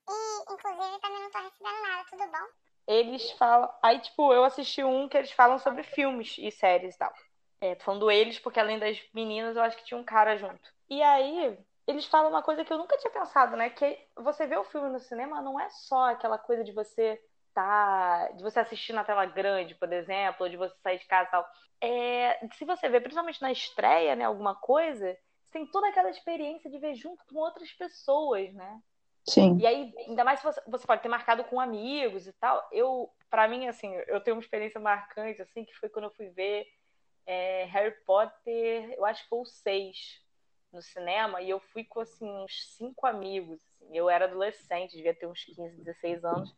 [0.09, 2.65] E, inclusive, também não tô recebendo nada, tudo bom?
[2.87, 3.71] eles falam.
[3.83, 7.13] Aí, tipo, eu assisti um que eles falam sobre filmes e séries e tal.
[7.61, 10.61] É, tô falando eles, porque além das meninas, eu acho que tinha um cara junto.
[10.89, 13.71] E aí, eles falam uma coisa que eu nunca tinha pensado, né?
[13.71, 17.21] Que você vê o filme no cinema não é só aquela coisa de você
[17.55, 18.29] tá.
[18.37, 21.31] de você assistir na tela grande, por exemplo, ou de você sair de casa e
[21.31, 21.47] tal.
[21.81, 26.71] É, se você vê, principalmente na estreia, né, alguma coisa, você tem toda aquela experiência
[26.71, 28.81] de ver junto com outras pessoas, né?
[29.27, 29.57] Sim.
[29.59, 32.67] E aí, ainda mais se você, você pode ter marcado com amigos e tal.
[32.71, 36.29] Eu, para mim, assim, eu tenho uma experiência marcante, assim, que foi quando eu fui
[36.29, 36.67] ver
[37.27, 40.23] é, Harry Potter, eu acho que foi o 6
[40.73, 43.61] no cinema, e eu fui com, assim, uns cinco amigos.
[43.63, 43.97] Assim.
[43.97, 46.55] Eu era adolescente, devia ter uns 15, 16 anos.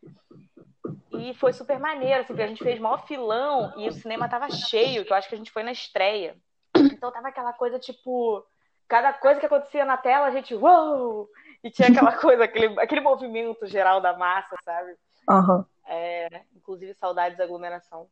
[1.20, 4.48] E foi super maneiro, assim, porque a gente fez maior filão e o cinema tava
[4.50, 6.36] cheio, que eu acho que a gente foi na estreia.
[6.76, 8.44] Então tava aquela coisa, tipo,
[8.88, 11.28] cada coisa que acontecia na tela, a gente, uou!
[11.62, 14.94] E tinha aquela coisa, aquele, aquele movimento geral da massa, sabe?
[15.28, 15.66] Aham.
[15.88, 18.08] É, inclusive, saudades da aglomeração.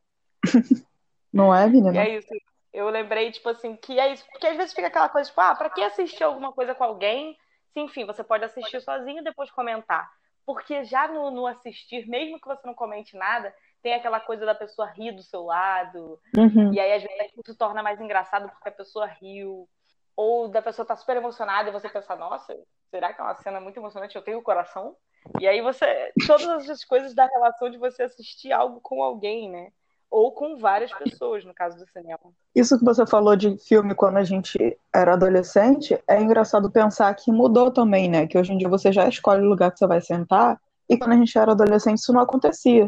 [1.31, 1.97] Não é, E menina?
[2.03, 2.27] é isso.
[2.73, 4.25] Eu lembrei, tipo assim, que é isso.
[4.31, 7.37] Porque às vezes fica aquela coisa, tipo, ah, pra que assistir alguma coisa com alguém?
[7.73, 10.09] Se, enfim, você pode assistir sozinho e depois comentar.
[10.45, 14.55] Porque já no, no assistir, mesmo que você não comente nada, tem aquela coisa da
[14.55, 16.19] pessoa rir do seu lado.
[16.37, 16.73] Uhum.
[16.73, 19.67] E aí, às vezes, se torna mais engraçado porque a pessoa riu.
[20.15, 22.57] Ou da pessoa tá super emocionada e você pensa, nossa,
[22.89, 24.15] será que é uma cena muito emocionante?
[24.15, 24.95] Eu tenho o coração?
[25.39, 26.11] E aí você.
[26.25, 29.71] Todas essas coisas da relação de você assistir algo com alguém, né?
[30.09, 32.19] Ou com várias pessoas, no caso do cinema.
[32.55, 34.57] Isso que você falou de filme quando a gente
[34.93, 38.27] era adolescente, é engraçado pensar que mudou também, né?
[38.27, 41.13] Que hoje em dia você já escolhe o lugar que você vai sentar, e quando
[41.13, 42.87] a gente era adolescente isso não acontecia.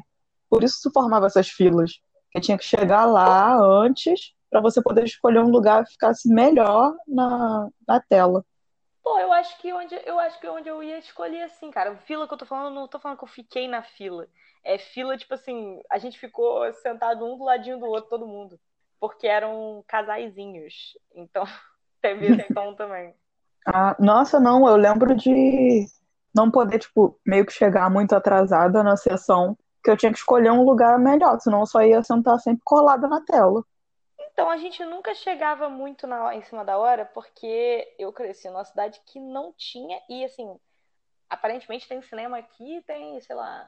[0.50, 1.92] Por isso se formava essas filas.
[2.32, 6.94] Que tinha que chegar lá antes para você poder escolher um lugar que ficasse melhor
[7.08, 8.46] na, na tela.
[9.08, 11.96] Pô, eu acho que onde eu acho que onde eu ia escolher assim, cara.
[11.96, 14.28] Fila que eu tô falando, não tô falando que eu fiquei na fila.
[14.66, 18.60] É fila, tipo assim, a gente ficou sentado um do ladinho do outro, todo mundo.
[19.00, 20.98] Porque eram casaizinhos.
[21.16, 21.46] Então,
[22.02, 23.16] teve esse tom também.
[23.66, 25.86] Ah, nossa, não, eu lembro de
[26.36, 30.52] não poder, tipo, meio que chegar muito atrasada na sessão, que eu tinha que escolher
[30.52, 33.64] um lugar melhor, senão eu só ia sentar sempre colada na tela.
[34.38, 38.64] Então a gente nunca chegava muito na, em cima da hora, porque eu cresci numa
[38.64, 40.60] cidade que não tinha, e assim,
[41.28, 43.68] aparentemente tem cinema aqui, tem, sei lá,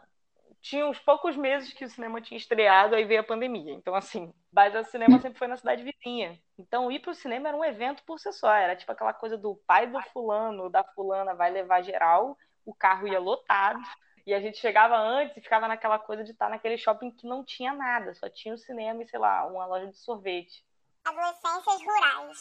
[0.62, 3.74] tinha uns poucos meses que o cinema tinha estreado, aí veio a pandemia.
[3.74, 6.40] Então, assim, mas o cinema sempre foi na cidade vizinha.
[6.56, 8.54] Então, ir pro cinema era um evento por si só.
[8.54, 13.08] Era tipo aquela coisa do pai do fulano, da fulana vai levar geral, o carro
[13.08, 13.82] ia lotado.
[14.30, 17.44] E a gente chegava antes e ficava naquela coisa de estar naquele shopping que não
[17.44, 20.64] tinha nada, só tinha o cinema e, sei lá, uma loja de sorvete.
[21.04, 22.38] Adolescências rurais.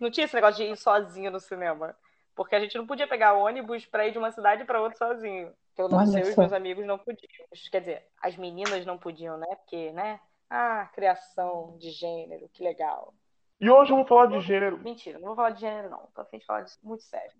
[0.00, 1.96] Não tinha esse negócio de ir sozinho no cinema.
[2.36, 5.52] Porque a gente não podia pegar ônibus pra ir de uma cidade pra outra sozinho.
[5.76, 7.28] Eu não sei, os meus amigos não podiam.
[7.70, 9.46] Quer dizer, as meninas não podiam, né?
[9.56, 10.20] Porque, né?
[10.48, 13.12] Ah, criação de gênero, que legal.
[13.60, 14.78] E hoje eu vou falar de gênero.
[14.78, 16.08] Mentira, não vou falar de gênero, não.
[16.14, 17.32] Tô a fim de falar disso muito sério.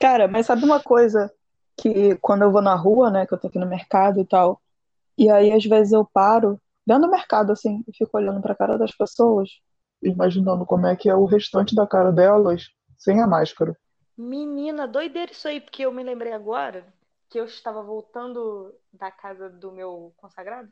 [0.00, 1.32] Cara, mas sabe uma coisa
[1.76, 4.60] que quando eu vou na rua, né, que eu tô aqui no mercado e tal,
[5.16, 8.78] e aí às vezes eu paro dentro do mercado assim e fico olhando pra cara
[8.78, 9.48] das pessoas.
[10.02, 13.76] Imaginando como é que é o restante da cara delas sem a máscara.
[14.16, 16.92] Menina, doideira isso aí, porque eu me lembrei agora
[17.28, 20.70] que eu estava voltando da casa do meu consagrado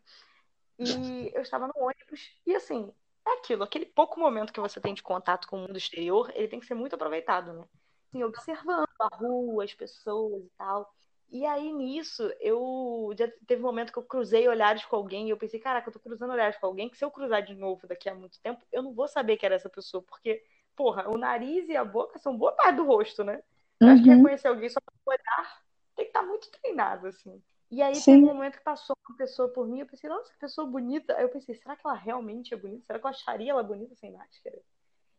[0.78, 0.84] e
[1.34, 2.92] eu estava no ônibus e assim,
[3.26, 6.48] é aquilo, aquele pouco momento que você tem de contato com o mundo exterior, ele
[6.48, 7.64] tem que ser muito aproveitado, né?
[8.10, 10.92] Assim, observando a rua, as pessoas e tal.
[11.30, 15.30] E aí nisso, eu já teve um momento que eu cruzei olhares com alguém e
[15.30, 17.86] eu pensei, caraca, eu tô cruzando olhares com alguém que se eu cruzar de novo
[17.86, 20.42] daqui a muito tempo, eu não vou saber que era essa pessoa, porque
[20.74, 23.42] porra, o nariz e a boca são boa parte do rosto, né?
[23.78, 24.16] Eu acho que Uhum.
[24.16, 25.62] reconhecer alguém só pelo olhar
[25.94, 27.40] tem que estar muito treinado, assim.
[27.70, 28.22] E aí Sim.
[28.22, 31.16] teve um momento que passou uma pessoa por mim, eu pensei, nossa, que pessoa bonita.
[31.16, 32.86] Aí eu pensei, será que ela realmente é bonita?
[32.86, 34.58] Será que eu acharia ela bonita sem máscara?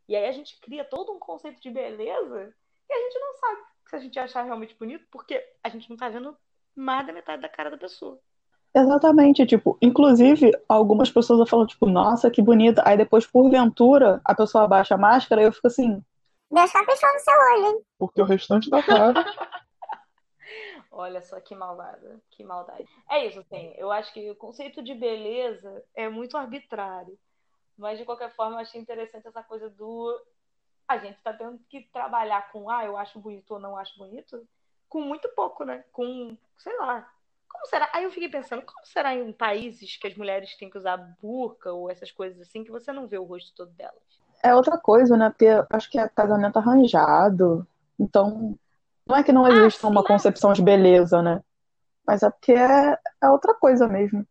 [0.10, 2.54] E aí a gente cria todo um conceito de beleza
[2.92, 5.98] e a gente não sabe se a gente achar realmente bonito, porque a gente não
[5.98, 6.36] tá vendo
[6.76, 8.20] mais da metade da cara da pessoa.
[8.74, 12.82] Exatamente, tipo, inclusive algumas pessoas falam, tipo, nossa, que bonita.
[12.86, 16.02] Aí depois, porventura, a pessoa abaixa a máscara e eu fico assim,
[16.52, 17.86] Deus caprichou no seu olho, hein?
[17.98, 19.14] Porque o restante da cara.
[20.92, 22.86] Olha só que malvada, que maldade.
[23.10, 27.18] É isso, assim, eu acho que o conceito de beleza é muito arbitrário.
[27.78, 30.22] Mas de qualquer forma, eu achei interessante essa coisa do
[30.92, 34.48] a gente tá tendo que trabalhar com ah, eu acho bonito ou não acho bonito,
[34.90, 35.84] com muito pouco, né?
[35.92, 37.10] Com, sei lá.
[37.50, 37.90] Como será?
[37.94, 41.72] Aí eu fiquei pensando, como será em países que as mulheres têm que usar burca
[41.72, 44.22] ou essas coisas assim, que você não vê o rosto todo delas?
[44.44, 45.30] é outra coisa, né?
[45.30, 47.68] Porque acho que é casamento arranjado.
[48.00, 48.58] Então,
[49.06, 51.42] não é que não exista sim, uma concepção de beleza, né?
[52.06, 54.26] Mas é porque é, é outra coisa mesmo.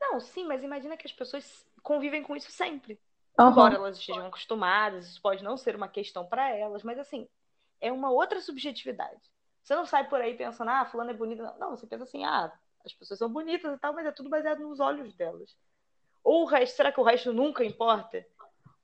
[0.00, 2.98] Não, sim, mas imagina que as pessoas convivem com isso sempre.
[3.38, 3.50] Aham.
[3.50, 7.28] Embora elas estejam acostumadas, isso pode não ser uma questão para elas, mas assim,
[7.80, 9.20] é uma outra subjetividade.
[9.62, 11.42] Você não sai por aí pensando, ah, fulano é bonita.
[11.42, 12.52] Não, Não, você pensa assim, ah,
[12.84, 15.56] as pessoas são bonitas e tal, mas é tudo baseado nos olhos delas.
[16.22, 18.24] Ou o resto, será que o resto nunca importa?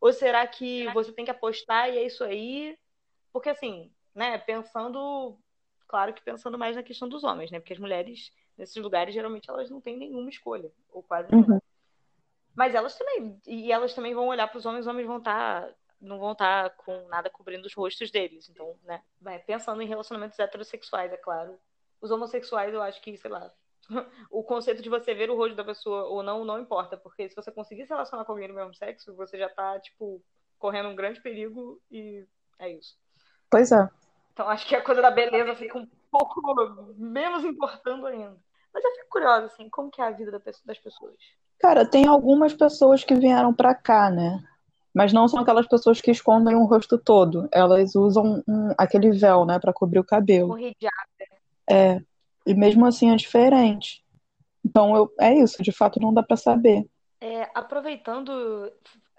[0.01, 2.77] Ou será que você tem que apostar e é isso aí?
[3.33, 5.39] Porque assim, né, pensando,
[5.87, 7.61] claro que pensando mais na questão dos homens, né?
[7.61, 11.63] Porque as mulheres nesses lugares geralmente elas não têm nenhuma escolha, ou quase nenhuma.
[12.55, 15.69] Mas elas também, e elas também vão olhar para os homens, os homens vão estar,
[16.01, 18.49] não vão estar com nada cobrindo os rostos deles.
[18.49, 21.59] Então, né, vai pensando em relacionamentos heterossexuais, é claro.
[22.01, 23.51] Os homossexuais, eu acho que, sei lá,
[24.31, 27.35] o conceito de você ver o rosto da pessoa ou não, não importa, porque se
[27.35, 30.23] você conseguir se relacionar com alguém do mesmo sexo, você já tá, tipo,
[30.59, 32.27] correndo um grande perigo e
[32.59, 32.97] é isso.
[33.51, 33.89] Pois é.
[34.33, 36.41] Então, acho que a coisa da beleza fica um pouco
[36.97, 38.39] menos importando ainda.
[38.73, 40.31] Mas eu fico curiosa, assim, como que é a vida
[40.65, 41.17] das pessoas?
[41.63, 44.43] Cara, tem algumas pessoas que vieram pra cá, né?
[44.93, 47.49] Mas não são aquelas pessoas que escondem o rosto todo.
[47.53, 50.49] Elas usam um- aquele véu, né, pra cobrir o cabelo.
[50.49, 50.93] Corrigiar.
[51.71, 52.03] É.
[52.45, 54.05] E mesmo assim é diferente.
[54.65, 56.85] Então, eu, é isso, de fato não dá pra saber.
[57.21, 58.71] É, aproveitando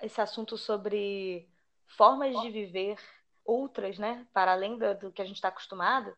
[0.01, 1.47] esse assunto sobre
[1.87, 2.97] formas de viver
[3.45, 6.13] outras, né, para além da- do que a gente está acostumado,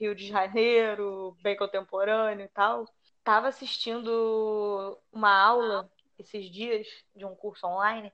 [0.00, 2.86] Rio de Janeiro, bem contemporâneo e tal,
[3.26, 8.12] estava assistindo uma aula esses dias de um curso online,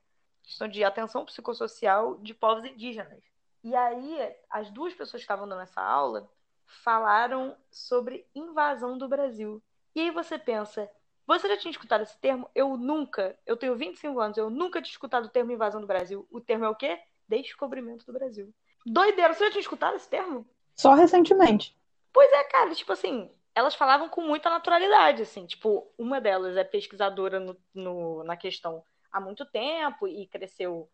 [0.71, 3.23] de atenção psicossocial de povos indígenas.
[3.63, 6.29] E aí, as duas pessoas que estavam dando essa aula
[6.65, 9.63] falaram sobre invasão do Brasil.
[9.95, 10.91] E aí você pensa,
[11.27, 12.49] você já tinha escutado esse termo?
[12.55, 16.27] Eu nunca, eu tenho 25 anos, eu nunca tinha escutado o termo invasão do Brasil.
[16.31, 16.99] O termo é o quê?
[17.29, 18.53] Descobrimento do Brasil.
[18.87, 20.47] Doideira, você já tinha escutado esse termo?
[20.75, 21.77] Só recentemente.
[22.13, 26.65] Pois é, cara, tipo assim, elas falavam com muita naturalidade, assim, tipo, uma delas é
[26.65, 30.89] pesquisadora no, no- na questão há muito tempo e cresceu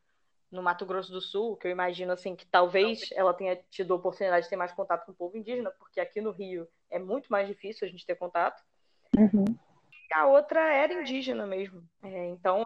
[0.50, 3.96] no Mato Grosso do Sul, que eu imagino, assim, que talvez ela tenha tido a
[3.96, 7.28] oportunidade de ter mais contato com o povo indígena, porque aqui no Rio é muito
[7.30, 8.60] mais difícil a gente ter contato.
[9.16, 9.44] Uhum.
[10.12, 11.86] A outra era indígena mesmo.
[12.02, 12.64] É, então,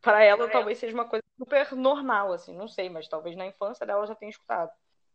[0.00, 3.84] para ela talvez seja uma coisa super normal, assim, não sei, mas talvez na infância
[3.84, 4.70] dela já tenha escutado.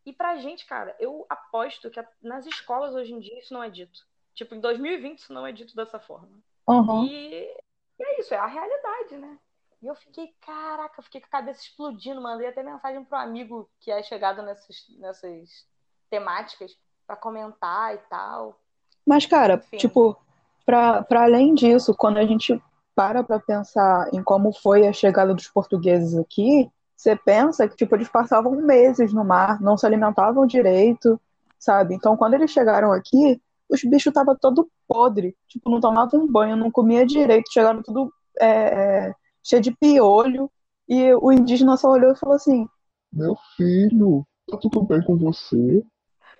[0.05, 3.69] E pra gente, cara, eu aposto que nas escolas hoje em dia isso não é
[3.69, 4.05] dito.
[4.33, 6.37] Tipo, em 2020 isso não é dito dessa forma.
[6.67, 7.05] Uhum.
[7.05, 7.49] E
[7.99, 9.39] é isso, é a realidade, né?
[9.81, 13.69] E eu fiquei, caraca, eu fiquei com a cabeça explodindo, mandei até mensagem pro amigo
[13.79, 15.65] que é chegado nessas, nessas
[16.09, 18.59] temáticas pra comentar e tal.
[19.05, 19.77] Mas, cara, Enfim.
[19.77, 20.17] tipo,
[20.65, 22.61] pra, pra além disso, quando a gente
[22.95, 27.95] para pra pensar em como foi a chegada dos portugueses aqui, você pensa que, tipo,
[27.95, 31.19] eles passavam meses no mar, não se alimentavam direito,
[31.59, 31.93] sabe?
[31.93, 36.71] Então, quando eles chegaram aqui, os bichos estavam todo podre, tipo, não tomavam banho, não
[36.71, 38.47] comia direito, chegaram tudo é,
[39.07, 40.49] é, cheio de piolho,
[40.87, 42.67] e o indígena só olhou e falou assim,
[43.11, 45.83] Meu filho, tá tudo bem com você?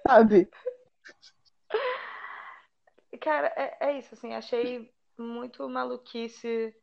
[0.08, 0.50] sabe?
[3.20, 6.76] Cara, é, é isso, assim, achei muito maluquice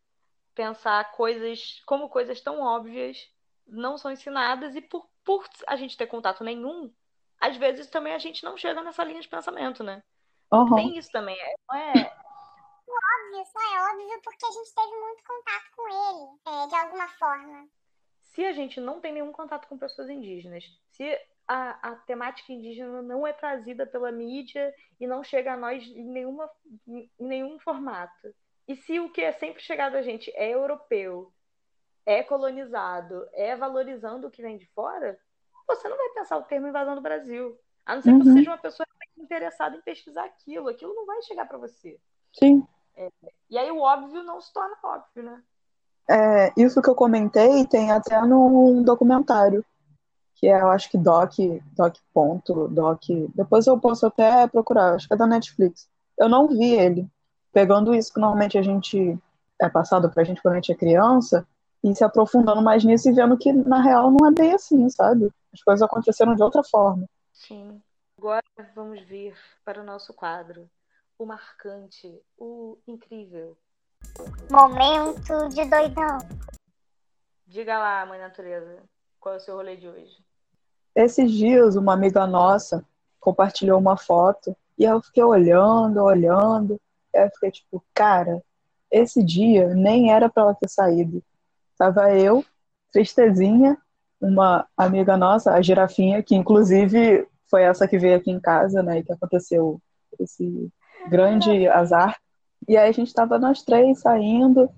[0.54, 3.31] pensar coisas, como coisas tão óbvias
[3.66, 6.92] não são ensinadas e por, por a gente ter contato nenhum,
[7.40, 10.02] às vezes também a gente não chega nessa linha de pensamento, né?
[10.52, 10.76] Aham.
[10.76, 11.92] Tem isso também, é- não é?
[11.92, 17.08] Óbvio, só é óbvio porque a gente teve muito contato com ele, é, de alguma
[17.08, 17.68] forma.
[18.20, 23.02] Se a gente não tem nenhum contato com pessoas indígenas, se a, a temática indígena
[23.02, 26.50] não é trazida pela mídia e não chega a nós em, nenhuma,
[26.86, 28.34] em nenhum formato,
[28.68, 31.32] e se o que é sempre chegado a gente é europeu,
[32.04, 35.18] é colonizado, é valorizando o que vem de fora,
[35.68, 37.58] você não vai pensar o termo invasão do Brasil.
[37.86, 38.36] A não ser que você Uhum.
[38.36, 38.86] seja uma pessoa
[39.18, 40.68] interessada em pesquisar aquilo.
[40.68, 41.98] Aquilo não vai chegar para você.
[42.32, 42.66] Sim.
[43.48, 45.42] E aí o óbvio não se torna óbvio, né?
[46.08, 49.64] É, isso que eu comentei tem até num documentário,
[50.34, 51.32] que é, eu acho que doc,
[51.76, 53.02] doc ponto, doc,
[53.34, 55.88] depois eu posso até procurar, acho que é da Netflix.
[56.18, 57.08] Eu não vi ele,
[57.52, 59.16] pegando isso que normalmente a gente
[59.60, 61.46] é passado pra gente quando a gente é criança,
[61.82, 65.32] e se aprofundando mais nisso e vendo que na real não é bem assim, sabe?
[65.52, 67.08] As coisas aconteceram de outra forma.
[67.32, 67.82] Sim.
[68.16, 68.42] Agora
[68.74, 70.70] vamos vir para o nosso quadro.
[71.18, 73.56] O marcante, o incrível.
[74.50, 76.18] Momento de doidão.
[77.46, 78.82] Diga lá, mãe natureza,
[79.18, 80.16] qual é o seu rolê de hoje?
[80.94, 82.84] Esses dias, uma amiga nossa
[83.20, 86.80] compartilhou uma foto e eu fiquei olhando, olhando.
[87.14, 88.42] E aí eu fiquei tipo, cara,
[88.90, 91.22] esse dia nem era pra ela ter saído.
[91.82, 92.44] Tava eu,
[92.92, 93.76] tristezinha,
[94.20, 99.00] uma amiga nossa, a girafinha, que inclusive foi essa que veio aqui em casa, né?
[99.00, 99.80] E que aconteceu
[100.16, 100.70] esse,
[101.08, 102.16] grande azar.
[102.68, 104.70] E aí a gente tava nós três saindo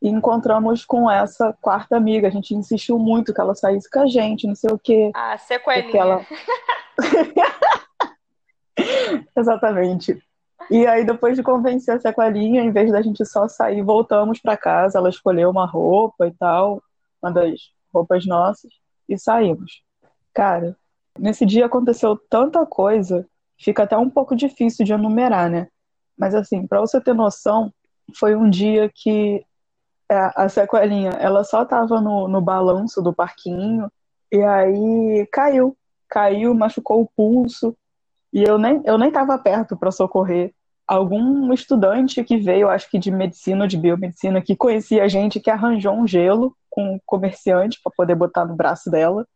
[0.00, 2.28] e encontramos com essa quarta amiga.
[2.28, 5.10] A gente insistiu muito que ela saísse com a gente, não sei o quê.
[5.16, 6.00] Ah, sequelinha.
[6.00, 6.26] Ela...
[9.36, 10.22] Exatamente.
[10.70, 14.56] E aí, depois de convencer a sequelinha, em vez da gente só sair, voltamos para
[14.56, 14.98] casa.
[14.98, 16.82] Ela escolheu uma roupa e tal,
[17.22, 17.60] uma das
[17.92, 18.70] roupas nossas,
[19.08, 19.82] e saímos.
[20.32, 20.76] Cara,
[21.18, 23.26] nesse dia aconteceu tanta coisa,
[23.58, 25.68] fica até um pouco difícil de enumerar, né?
[26.16, 27.72] Mas assim, para você ter noção,
[28.18, 29.44] foi um dia que
[30.08, 33.90] a sequelinha, ela só tava no, no balanço do parquinho
[34.30, 35.76] e aí caiu.
[36.08, 37.74] Caiu, machucou o pulso.
[38.32, 40.54] E eu nem, eu nem tava perto para socorrer.
[40.86, 45.40] Algum estudante que veio, acho que de medicina ou de biomedicina, que conhecia a gente,
[45.40, 49.26] que arranjou um gelo com um comerciante para poder botar no braço dela.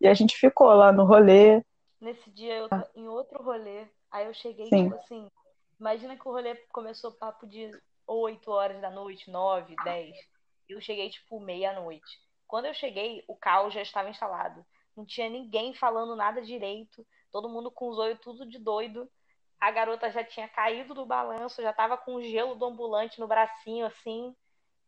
[0.00, 1.62] E a gente ficou lá no rolê.
[2.00, 3.86] Nesse dia eu em outro rolê.
[4.10, 4.84] Aí eu cheguei, Sim.
[4.84, 5.28] tipo assim.
[5.78, 7.70] Imagina que o rolê começou papo de
[8.06, 10.16] 8 horas da noite, 9, 10.
[10.68, 12.18] Eu cheguei, tipo, meia-noite.
[12.46, 14.64] Quando eu cheguei, o caos já estava instalado.
[14.96, 17.06] Não tinha ninguém falando nada direito.
[17.36, 19.06] Todo mundo com os olhos tudo de doido.
[19.60, 23.28] A garota já tinha caído do balanço, já estava com o gelo do ambulante no
[23.28, 24.34] bracinho, assim.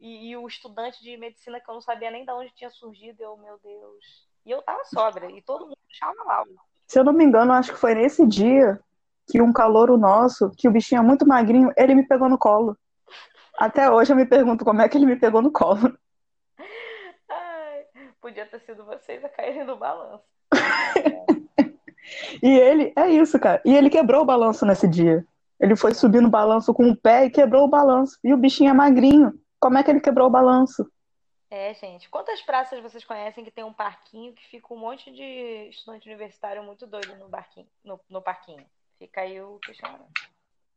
[0.00, 3.22] E, e o estudante de medicina que eu não sabia nem de onde tinha surgido,
[3.22, 4.26] eu, meu Deus.
[4.46, 6.42] E eu tava sóbria, e todo mundo chama lá.
[6.86, 8.80] Se eu não me engano, acho que foi nesse dia
[9.30, 12.74] que um calouro nosso, que o bichinho é muito magrinho, ele me pegou no colo.
[13.58, 15.94] Até hoje eu me pergunto como é que ele me pegou no colo.
[17.28, 17.84] Ai,
[18.22, 20.24] podia ter sido vocês a caírem do balanço.
[22.42, 23.60] E ele, é isso, cara.
[23.64, 25.24] E ele quebrou o balanço nesse dia.
[25.60, 28.18] Ele foi subir no balanço com o pé e quebrou o balanço.
[28.22, 29.32] E o bichinho é magrinho.
[29.58, 30.88] Como é que ele quebrou o balanço?
[31.50, 32.08] É, gente.
[32.08, 36.62] Quantas praças vocês conhecem que tem um parquinho que fica um monte de estudante universitário
[36.62, 38.64] muito doido no, barquinho, no, no parquinho?
[38.98, 40.10] Fica aí o questionamento.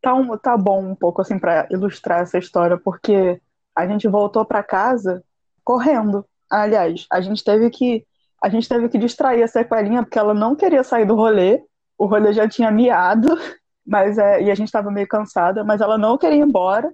[0.02, 3.40] Tá, um, tá bom um pouco assim pra ilustrar essa história, porque
[3.76, 5.24] a gente voltou pra casa
[5.64, 6.26] correndo.
[6.50, 8.06] Aliás, a gente teve que
[8.44, 11.64] a gente teve que distrair a sequelinha porque ela não queria sair do rolê.
[11.98, 13.28] O rolê já tinha miado,
[13.86, 16.92] mas é, e a gente estava meio cansada, mas ela não queria ir embora.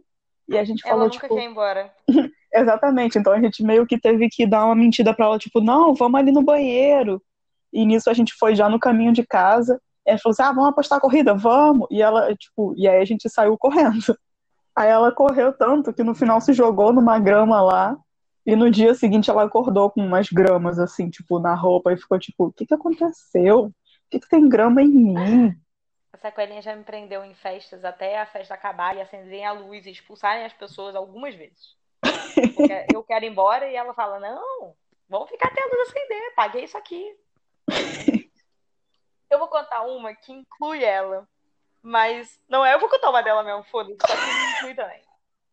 [0.49, 1.91] E a gente Ela falou nunca tipo, quer ir embora.
[2.53, 5.93] Exatamente, então a gente meio que teve que dar uma mentira pra ela, tipo, não,
[5.93, 7.21] vamos ali no banheiro.
[7.71, 9.79] E nisso a gente foi já no caminho de casa.
[10.05, 11.33] E ela falou assim: ah, vamos apostar a corrida?
[11.33, 11.87] Vamos.
[11.91, 13.99] E ela, tipo, e aí a gente saiu correndo.
[14.75, 17.97] Aí ela correu tanto que no final se jogou numa grama lá.
[18.47, 22.17] E no dia seguinte ela acordou com umas gramas, assim, tipo, na roupa e ficou
[22.17, 23.63] tipo: o que que aconteceu?
[23.63, 25.61] Por que que tem grama em mim?
[26.13, 29.85] A sequelinha já me prendeu em festas até a festa acabar e acenderem a luz
[29.85, 31.75] e expulsarem as pessoas algumas vezes.
[32.95, 34.73] Eu quero ir embora e ela fala: Não,
[35.09, 37.05] vamos ficar até a luz acender, paguei isso aqui.
[39.29, 41.27] Eu vou contar uma que inclui ela,
[41.81, 45.03] mas não é, eu vou contar uma dela mesmo, foda-se, só que me inclui também.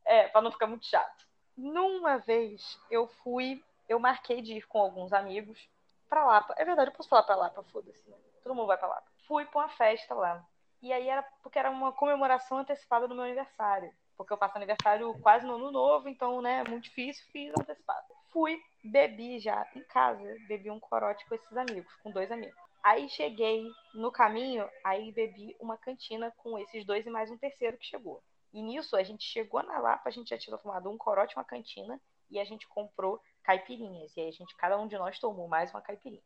[0.04, 1.24] É, pra não ficar muito chato.
[1.56, 5.68] Numa vez eu fui, eu marquei de ir com alguns amigos
[6.08, 6.54] pra Lapa.
[6.56, 8.16] É verdade, eu posso falar pra Lapa, foda-se, né?
[8.42, 9.06] Todo mundo vai pra Lapa.
[9.26, 10.44] Fui pra uma festa lá.
[10.82, 13.92] E aí era porque era uma comemoração antecipada do meu aniversário.
[14.16, 18.06] Porque eu faço aniversário quase no ano novo, então, né, é muito difícil, fiz antecipado.
[18.30, 22.54] Fui, bebi já em casa, bebi um corote com esses amigos, com dois amigos.
[22.82, 23.64] Aí cheguei
[23.94, 28.22] no caminho, aí bebi uma cantina com esses dois e mais um terceiro que chegou.
[28.54, 31.44] E nisso a gente chegou na Lapa, a gente já tinha tomado um corote uma
[31.44, 34.16] cantina, e a gente comprou caipirinhas.
[34.16, 36.22] E aí a gente, cada um de nós tomou mais uma caipirinha.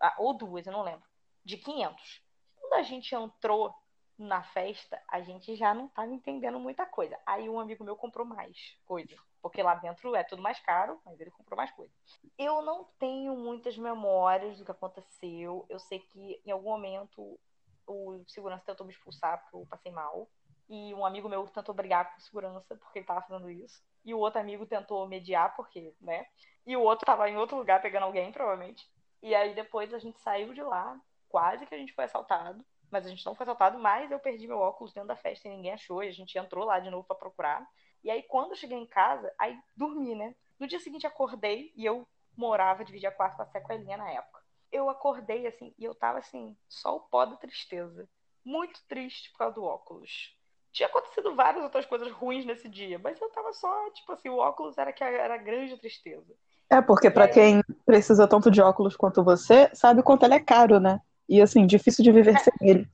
[0.00, 1.08] Ah, ou duas, eu não lembro.
[1.44, 2.22] De 500.
[2.56, 3.72] Quando a gente entrou
[4.18, 7.16] na festa, a gente já não estava entendendo muita coisa.
[7.24, 9.16] Aí um amigo meu comprou mais coisa.
[9.40, 11.92] Porque lá dentro é tudo mais caro, mas ele comprou mais coisa.
[12.36, 15.64] Eu não tenho muitas memórias do que aconteceu.
[15.68, 17.38] Eu sei que em algum momento
[17.86, 20.28] o segurança tentou me expulsar porque eu passei mal.
[20.68, 23.82] E um amigo meu tentou brigar com segurança porque ele tava fazendo isso.
[24.04, 26.26] E o outro amigo tentou mediar porque, né?
[26.66, 28.86] E o outro tava em outro lugar pegando alguém, provavelmente.
[29.22, 32.64] E aí depois a gente saiu de lá, quase que a gente foi assaltado.
[32.90, 35.50] Mas a gente não foi assaltado, mas eu perdi meu óculos dentro da festa e
[35.50, 36.02] ninguém achou.
[36.02, 37.66] E a gente entrou lá de novo para procurar.
[38.02, 40.34] E aí, quando eu cheguei em casa, aí dormi, né?
[40.58, 42.06] No dia seguinte, acordei e eu
[42.36, 44.42] morava, dividia quarto com a sequelinha na época.
[44.70, 48.08] Eu acordei, assim, e eu tava, assim, só o pó da tristeza.
[48.44, 50.37] Muito triste por causa do óculos.
[50.72, 54.36] Tinha acontecido várias outras coisas ruins nesse dia, mas eu tava só, tipo assim, o
[54.36, 56.34] óculos era que era a grande tristeza.
[56.70, 60.40] É, porque pra aí- quem precisa tanto de óculos quanto você, sabe quanto ele é
[60.40, 61.00] caro, né?
[61.28, 62.88] E assim, difícil de viver sem ele.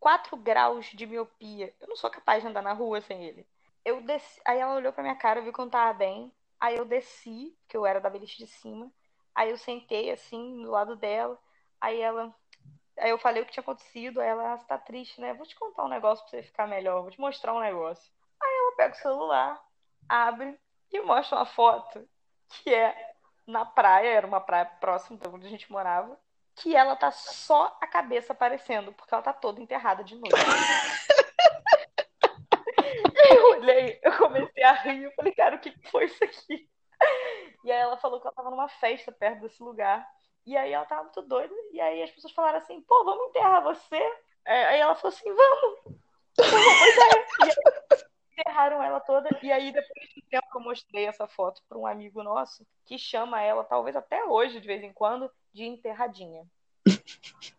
[0.00, 1.74] 4 graus de miopia.
[1.80, 3.46] Eu não sou capaz de andar na rua sem ele.
[3.84, 6.32] Eu desci, aí ela olhou pra minha cara, viu que eu não tava bem.
[6.60, 8.90] Aí eu desci, que eu era da beliche de cima.
[9.34, 11.38] Aí eu sentei assim do lado dela.
[11.80, 12.34] Aí ela,
[12.98, 15.34] Aí eu falei o que tinha acontecido, aí ela, ah, você tá triste, né?
[15.34, 18.10] Vou te contar um negócio pra você ficar melhor, vou te mostrar um negócio.
[18.40, 19.62] Aí ela pega o celular,
[20.08, 20.58] abre
[20.90, 22.08] e mostra uma foto
[22.48, 23.14] que é
[23.46, 26.18] na praia, era uma praia próxima de onde a gente morava,
[26.54, 30.34] que ela tá só a cabeça aparecendo, porque ela tá toda enterrada de noite.
[33.30, 36.68] eu olhei, eu comecei a rir, eu falei, cara, o que foi isso aqui?
[37.64, 40.06] E aí ela falou que ela tava numa festa perto desse lugar.
[40.48, 41.54] E aí ela tava muito doida.
[41.72, 44.00] E aí as pessoas falaram assim, pô, vamos enterrar você?
[44.46, 46.00] É, aí ela falou assim, vamos!
[46.40, 46.42] É.
[48.32, 49.28] Enterraram ela toda.
[49.42, 53.42] E aí, depois de tempo, eu mostrei essa foto para um amigo nosso que chama
[53.42, 56.46] ela, talvez até hoje, de vez em quando, de enterradinha.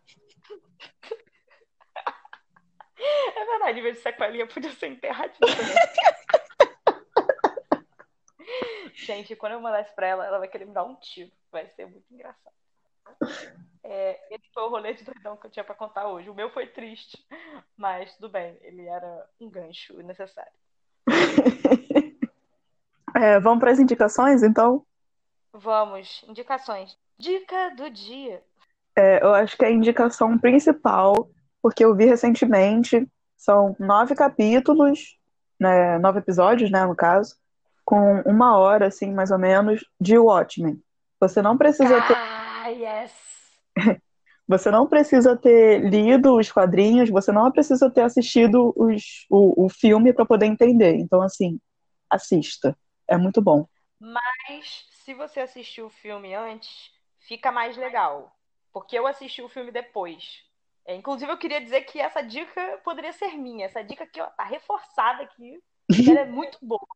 [3.34, 5.40] É verdade, em vez de sequelinha, podia ser enterradinha.
[8.92, 11.32] Gente, quando eu mandar isso pra ela, ela vai querer me dar um tiro.
[11.50, 12.59] Vai ser muito engraçado.
[13.82, 16.30] É, esse foi o rolê de doidão que eu tinha pra contar hoje.
[16.30, 17.18] O meu foi triste,
[17.76, 20.52] mas tudo bem, ele era um gancho necessário.
[23.12, 24.84] É, vamos para as indicações, então?
[25.52, 26.96] Vamos, indicações.
[27.18, 28.40] Dica do dia.
[28.96, 31.28] É, eu acho que a indicação principal,
[31.60, 33.06] porque eu vi recentemente,
[33.36, 35.18] são nove capítulos,
[35.58, 37.36] né, nove episódios, né, no caso,
[37.84, 40.80] com uma hora, assim, mais ou menos, de Watchmen.
[41.20, 42.39] Você não precisa ter.
[42.62, 43.12] Ah, yes!
[44.46, 49.68] Você não precisa ter lido os quadrinhos, você não precisa ter assistido os, o, o
[49.70, 50.96] filme para poder entender.
[50.96, 51.58] Então, assim,
[52.10, 52.76] assista.
[53.08, 53.66] É muito bom.
[53.98, 56.90] Mas se você assistiu o filme antes,
[57.20, 58.30] fica mais legal.
[58.72, 60.42] Porque eu assisti o filme depois.
[60.84, 63.64] É, inclusive, eu queria dizer que essa dica poderia ser minha.
[63.64, 65.58] Essa dica aqui, ó, tá reforçada aqui.
[66.06, 66.86] Ela é muito boa.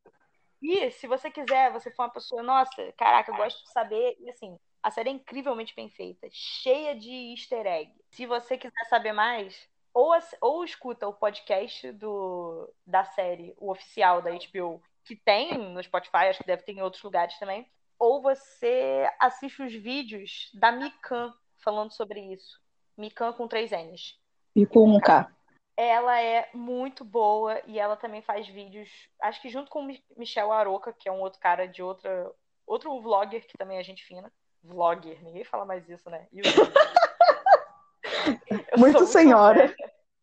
[0.60, 4.28] E se você quiser, você for uma pessoa, nossa, caraca, eu gosto de saber, e
[4.28, 7.90] assim, a série é incrivelmente bem feita, cheia de easter egg.
[8.10, 10.12] Se você quiser saber mais, ou,
[10.42, 16.26] ou escuta o podcast do, da série, o oficial da HBO, que tem no Spotify,
[16.28, 17.66] acho que deve ter em outros lugares também,
[17.98, 22.60] ou você assiste os vídeos da Mikan falando sobre isso.
[22.94, 24.20] Mikan com três N's.
[24.54, 25.34] E com um K.
[25.78, 30.92] Ela é muito boa e ela também faz vídeos, acho que junto com Michel Aroca,
[30.92, 32.30] que é um outro cara de outra,
[32.66, 34.30] outro vlogger que também é gente fina
[34.64, 36.26] vlogger, ninguém fala mais isso, né?
[38.76, 39.74] muito senhora.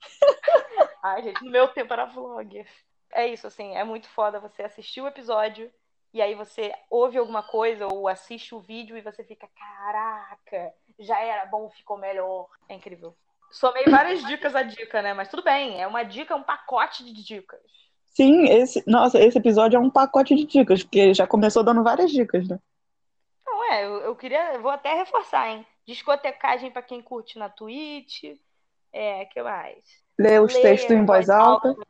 [1.04, 2.68] Ai, gente, no meu tempo era vlogger.
[3.12, 5.72] É isso, assim, é muito foda você assistir o episódio
[6.14, 11.20] e aí você ouve alguma coisa ou assiste o vídeo e você fica, caraca, já
[11.20, 12.48] era bom, ficou melhor.
[12.68, 13.16] É incrível.
[13.52, 15.14] Somei várias dicas a dica, né?
[15.14, 17.60] Mas tudo bem, é uma dica, um pacote de dicas.
[18.08, 22.12] Sim, esse, nossa, esse episódio é um pacote de dicas, porque já começou dando várias
[22.12, 22.60] dicas, né?
[23.72, 25.66] É, eu, eu queria, vou até reforçar, hein?
[25.86, 28.24] Discotecagem para quem curte na Twitch.
[28.92, 29.84] É, que mais?
[30.20, 31.70] Ler os Ler textos em voz alta.
[31.70, 31.88] alta.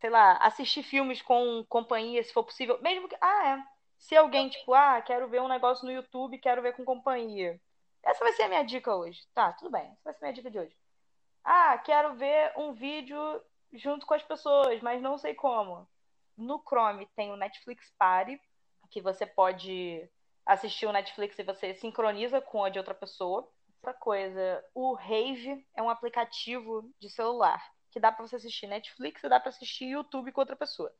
[0.00, 2.78] Sei lá, assistir filmes com companhia, se for possível.
[2.82, 3.16] Mesmo que.
[3.20, 3.72] Ah, é.
[3.98, 7.60] Se alguém, tipo, ah, quero ver um negócio no YouTube, quero ver com companhia.
[8.04, 9.20] Essa vai ser a minha dica hoje.
[9.32, 9.84] Tá, tudo bem.
[9.84, 10.76] Essa vai ser a minha dica de hoje.
[11.44, 13.18] Ah, quero ver um vídeo
[13.72, 15.88] junto com as pessoas, mas não sei como.
[16.36, 18.40] No Chrome tem o Netflix Party,
[18.90, 20.08] que você pode
[20.46, 23.48] assistir o Netflix e você sincroniza com a de outra pessoa.
[23.76, 29.22] Outra coisa, o Rave é um aplicativo de celular que dá para você assistir Netflix
[29.22, 30.92] e dá para assistir YouTube com outra pessoa.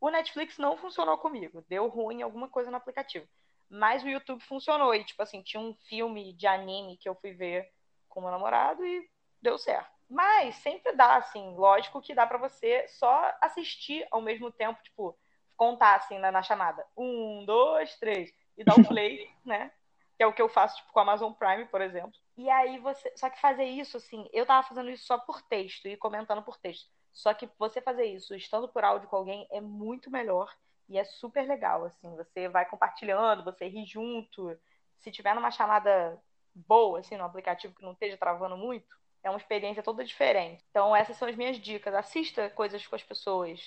[0.00, 3.26] O Netflix não funcionou comigo, deu ruim alguma coisa no aplicativo.
[3.68, 7.32] Mas o YouTube funcionou e, tipo assim, tinha um filme de anime que eu fui
[7.32, 7.68] ver
[8.08, 9.10] com meu namorado e
[9.42, 9.90] deu certo.
[10.08, 15.18] Mas sempre dá, assim, lógico que dá para você só assistir ao mesmo tempo, tipo,
[15.56, 16.86] contar assim na, na chamada.
[16.96, 19.70] Um, dois, três e dar o play, né?
[20.16, 22.12] Que é o que eu faço tipo, com a Amazon Prime, por exemplo.
[22.36, 23.12] E aí você.
[23.16, 26.58] Só que fazer isso, assim, eu tava fazendo isso só por texto e comentando por
[26.58, 26.90] texto.
[27.12, 30.52] Só que você fazer isso estando por áudio com alguém é muito melhor
[30.88, 32.14] e é super legal, assim.
[32.16, 34.58] Você vai compartilhando, você ri junto.
[34.98, 36.20] Se tiver numa chamada
[36.54, 40.64] boa, assim, no aplicativo que não esteja travando muito, é uma experiência toda diferente.
[40.70, 41.94] Então, essas são as minhas dicas.
[41.94, 43.60] Assista coisas com as pessoas,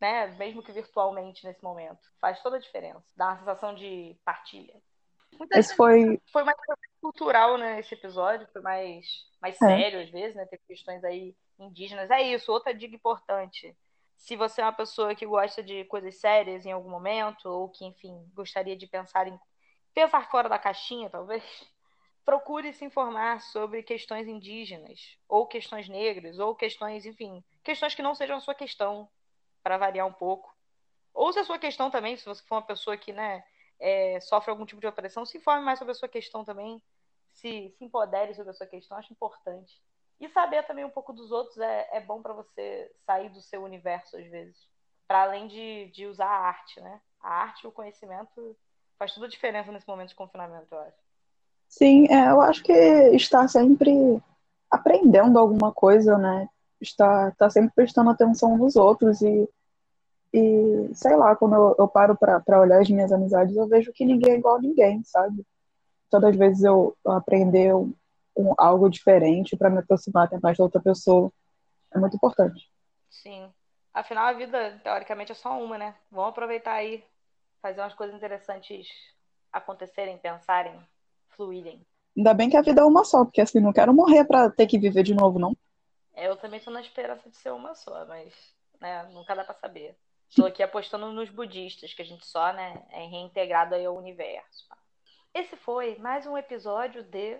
[0.00, 0.28] né?
[0.38, 2.00] Mesmo que virtualmente nesse momento.
[2.20, 3.04] Faz toda a diferença.
[3.16, 4.74] Dá uma sensação de partilha.
[5.38, 6.20] Muita esse foi...
[6.32, 6.56] foi mais
[7.00, 8.48] cultural, né, esse episódio.
[8.52, 9.06] Foi mais,
[9.40, 9.58] mais é.
[9.58, 10.46] sério, às vezes, né?
[10.46, 12.10] Teve questões aí indígenas.
[12.10, 13.76] É isso, outra dica importante.
[14.16, 17.84] Se você é uma pessoa que gosta de coisas sérias em algum momento, ou que,
[17.84, 19.38] enfim, gostaria de pensar em
[19.94, 21.42] pensar fora da caixinha, talvez,
[22.24, 28.14] procure se informar sobre questões indígenas, ou questões negras, ou questões, enfim, questões que não
[28.14, 29.08] sejam a sua questão,
[29.62, 30.54] para variar um pouco.
[31.12, 33.42] Ou se a sua questão também, se você for uma pessoa que né,
[33.80, 36.82] é, sofre algum tipo de opressão, se informe mais sobre a sua questão também,
[37.32, 39.80] se, se empodere sobre a sua questão, acho importante.
[40.20, 43.62] E saber também um pouco dos outros é, é bom para você sair do seu
[43.62, 44.68] universo às vezes.
[45.06, 47.00] Para além de, de usar a arte, né?
[47.20, 48.56] A arte e o conhecimento
[48.98, 50.98] faz toda a diferença nesse momento de confinamento, eu acho.
[51.68, 54.20] Sim, é, eu acho que estar sempre
[54.70, 56.48] aprendendo alguma coisa, né?
[56.80, 59.48] Estar, estar sempre prestando atenção nos outros e,
[60.32, 64.04] e sei lá, quando eu, eu paro para olhar as minhas amizades, eu vejo que
[64.04, 65.44] ninguém é igual a ninguém, sabe?
[66.10, 67.92] Todas as vezes eu, eu aprender um,
[68.36, 71.32] um, algo diferente para me aproximar até mais da outra pessoa
[71.92, 72.70] é muito importante.
[73.10, 73.52] Sim.
[73.92, 75.94] Afinal, a vida, teoricamente, é só uma, né?
[76.10, 77.02] Vamos aproveitar aí,
[77.60, 78.86] fazer umas coisas interessantes
[79.52, 80.78] acontecerem, pensarem,
[81.30, 81.84] fluírem.
[82.16, 84.66] Ainda bem que a vida é uma só, porque assim, não quero morrer para ter
[84.66, 85.56] que viver de novo, não.
[86.20, 88.34] Eu também tô na esperança de ser uma só, mas
[88.80, 89.96] né, nunca dá para saber.
[90.34, 94.66] Tô aqui apostando nos budistas, que a gente só, né, é reintegrado aí ao universo.
[95.32, 97.38] Esse foi mais um episódio de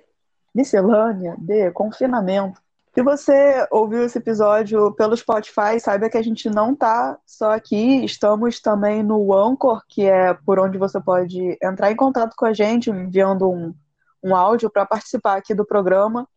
[0.55, 2.62] Miscelânea de Confinamento.
[2.95, 8.05] Se você ouviu esse episódio pelo Spotify, saiba que a gente não tá só aqui,
[8.05, 12.53] estamos também no Anchor, que é por onde você pode entrar em contato com a
[12.53, 13.74] gente, enviando um,
[14.22, 16.29] um áudio para participar aqui do programa.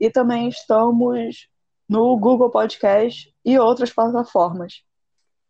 [0.00, 1.51] E também estamos
[1.92, 4.82] no Google Podcast e outras plataformas.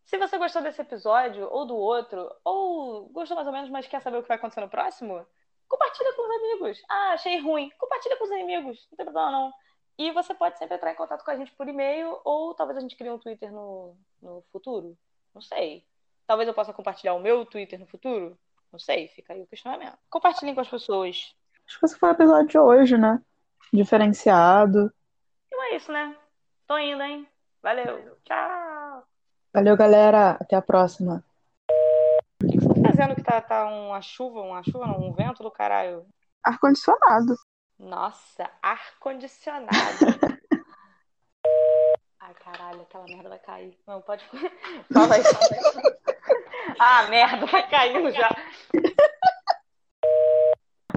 [0.04, 4.02] Se você gostou desse episódio ou do outro, ou gostou mais ou menos, mas quer
[4.02, 5.24] saber o que vai acontecer no próximo,
[5.68, 6.82] compartilha com os amigos.
[6.90, 7.70] Ah, achei ruim.
[7.78, 8.88] Compartilha com os inimigos.
[8.90, 9.52] Não tem problema, não.
[9.96, 12.80] E você pode sempre entrar em contato com a gente por e-mail, ou talvez a
[12.80, 14.98] gente crie um Twitter no, no futuro.
[15.32, 15.86] Não sei.
[16.26, 18.36] Talvez eu possa compartilhar o meu Twitter no futuro.
[18.72, 19.96] Não sei, fica aí o questionamento.
[20.10, 21.36] Compartilhem com as pessoas.
[21.68, 23.22] Acho que esse foi o episódio de hoje, né?
[23.72, 24.92] Diferenciado.
[25.46, 26.16] Então é isso, né?
[26.66, 27.28] Tô indo, hein?
[27.62, 28.16] Valeu.
[28.24, 29.04] Tchau.
[29.52, 30.38] Valeu, galera.
[30.40, 31.24] Até a próxima.
[32.42, 35.42] O que você tá fazendo que tá, tá uma chuva, uma chuva, não, um vento
[35.42, 36.06] do caralho?
[36.42, 37.36] Ar-condicionado.
[37.78, 39.70] Nossa, ar-condicionado.
[42.20, 43.78] Ai, caralho, aquela merda vai cair.
[43.86, 44.24] Não, pode.
[44.92, 45.22] Fala aí.
[46.78, 48.30] Ah, merda, vai caindo já.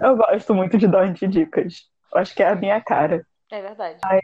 [0.01, 1.89] Eu gosto muito de dar antidicas.
[2.13, 3.25] Eu acho que é a minha cara.
[3.51, 3.99] É verdade.
[4.05, 4.19] Ai.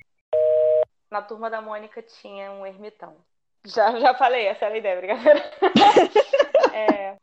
[1.12, 3.18] Na turma da Mônica tinha um ermitão.
[3.66, 5.52] Já, já falei, essa era a ideia, brincadeira.
[6.74, 7.18] é,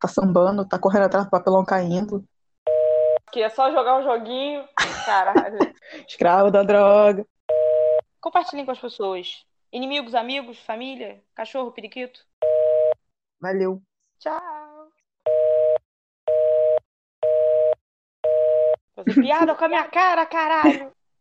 [0.00, 2.24] Tá sambando, tá correndo atrás do papelão caindo.
[3.30, 4.66] que é só jogar um joguinho.
[5.04, 5.58] Caralho.
[6.08, 7.24] Escravo da droga.
[8.18, 9.44] Compartilhem com as pessoas.
[9.70, 12.18] Inimigos, amigos, família, cachorro, periquito.
[13.38, 13.82] Valeu.
[14.18, 14.88] Tchau.
[18.96, 20.92] Fazer piada com a minha cara, caralho.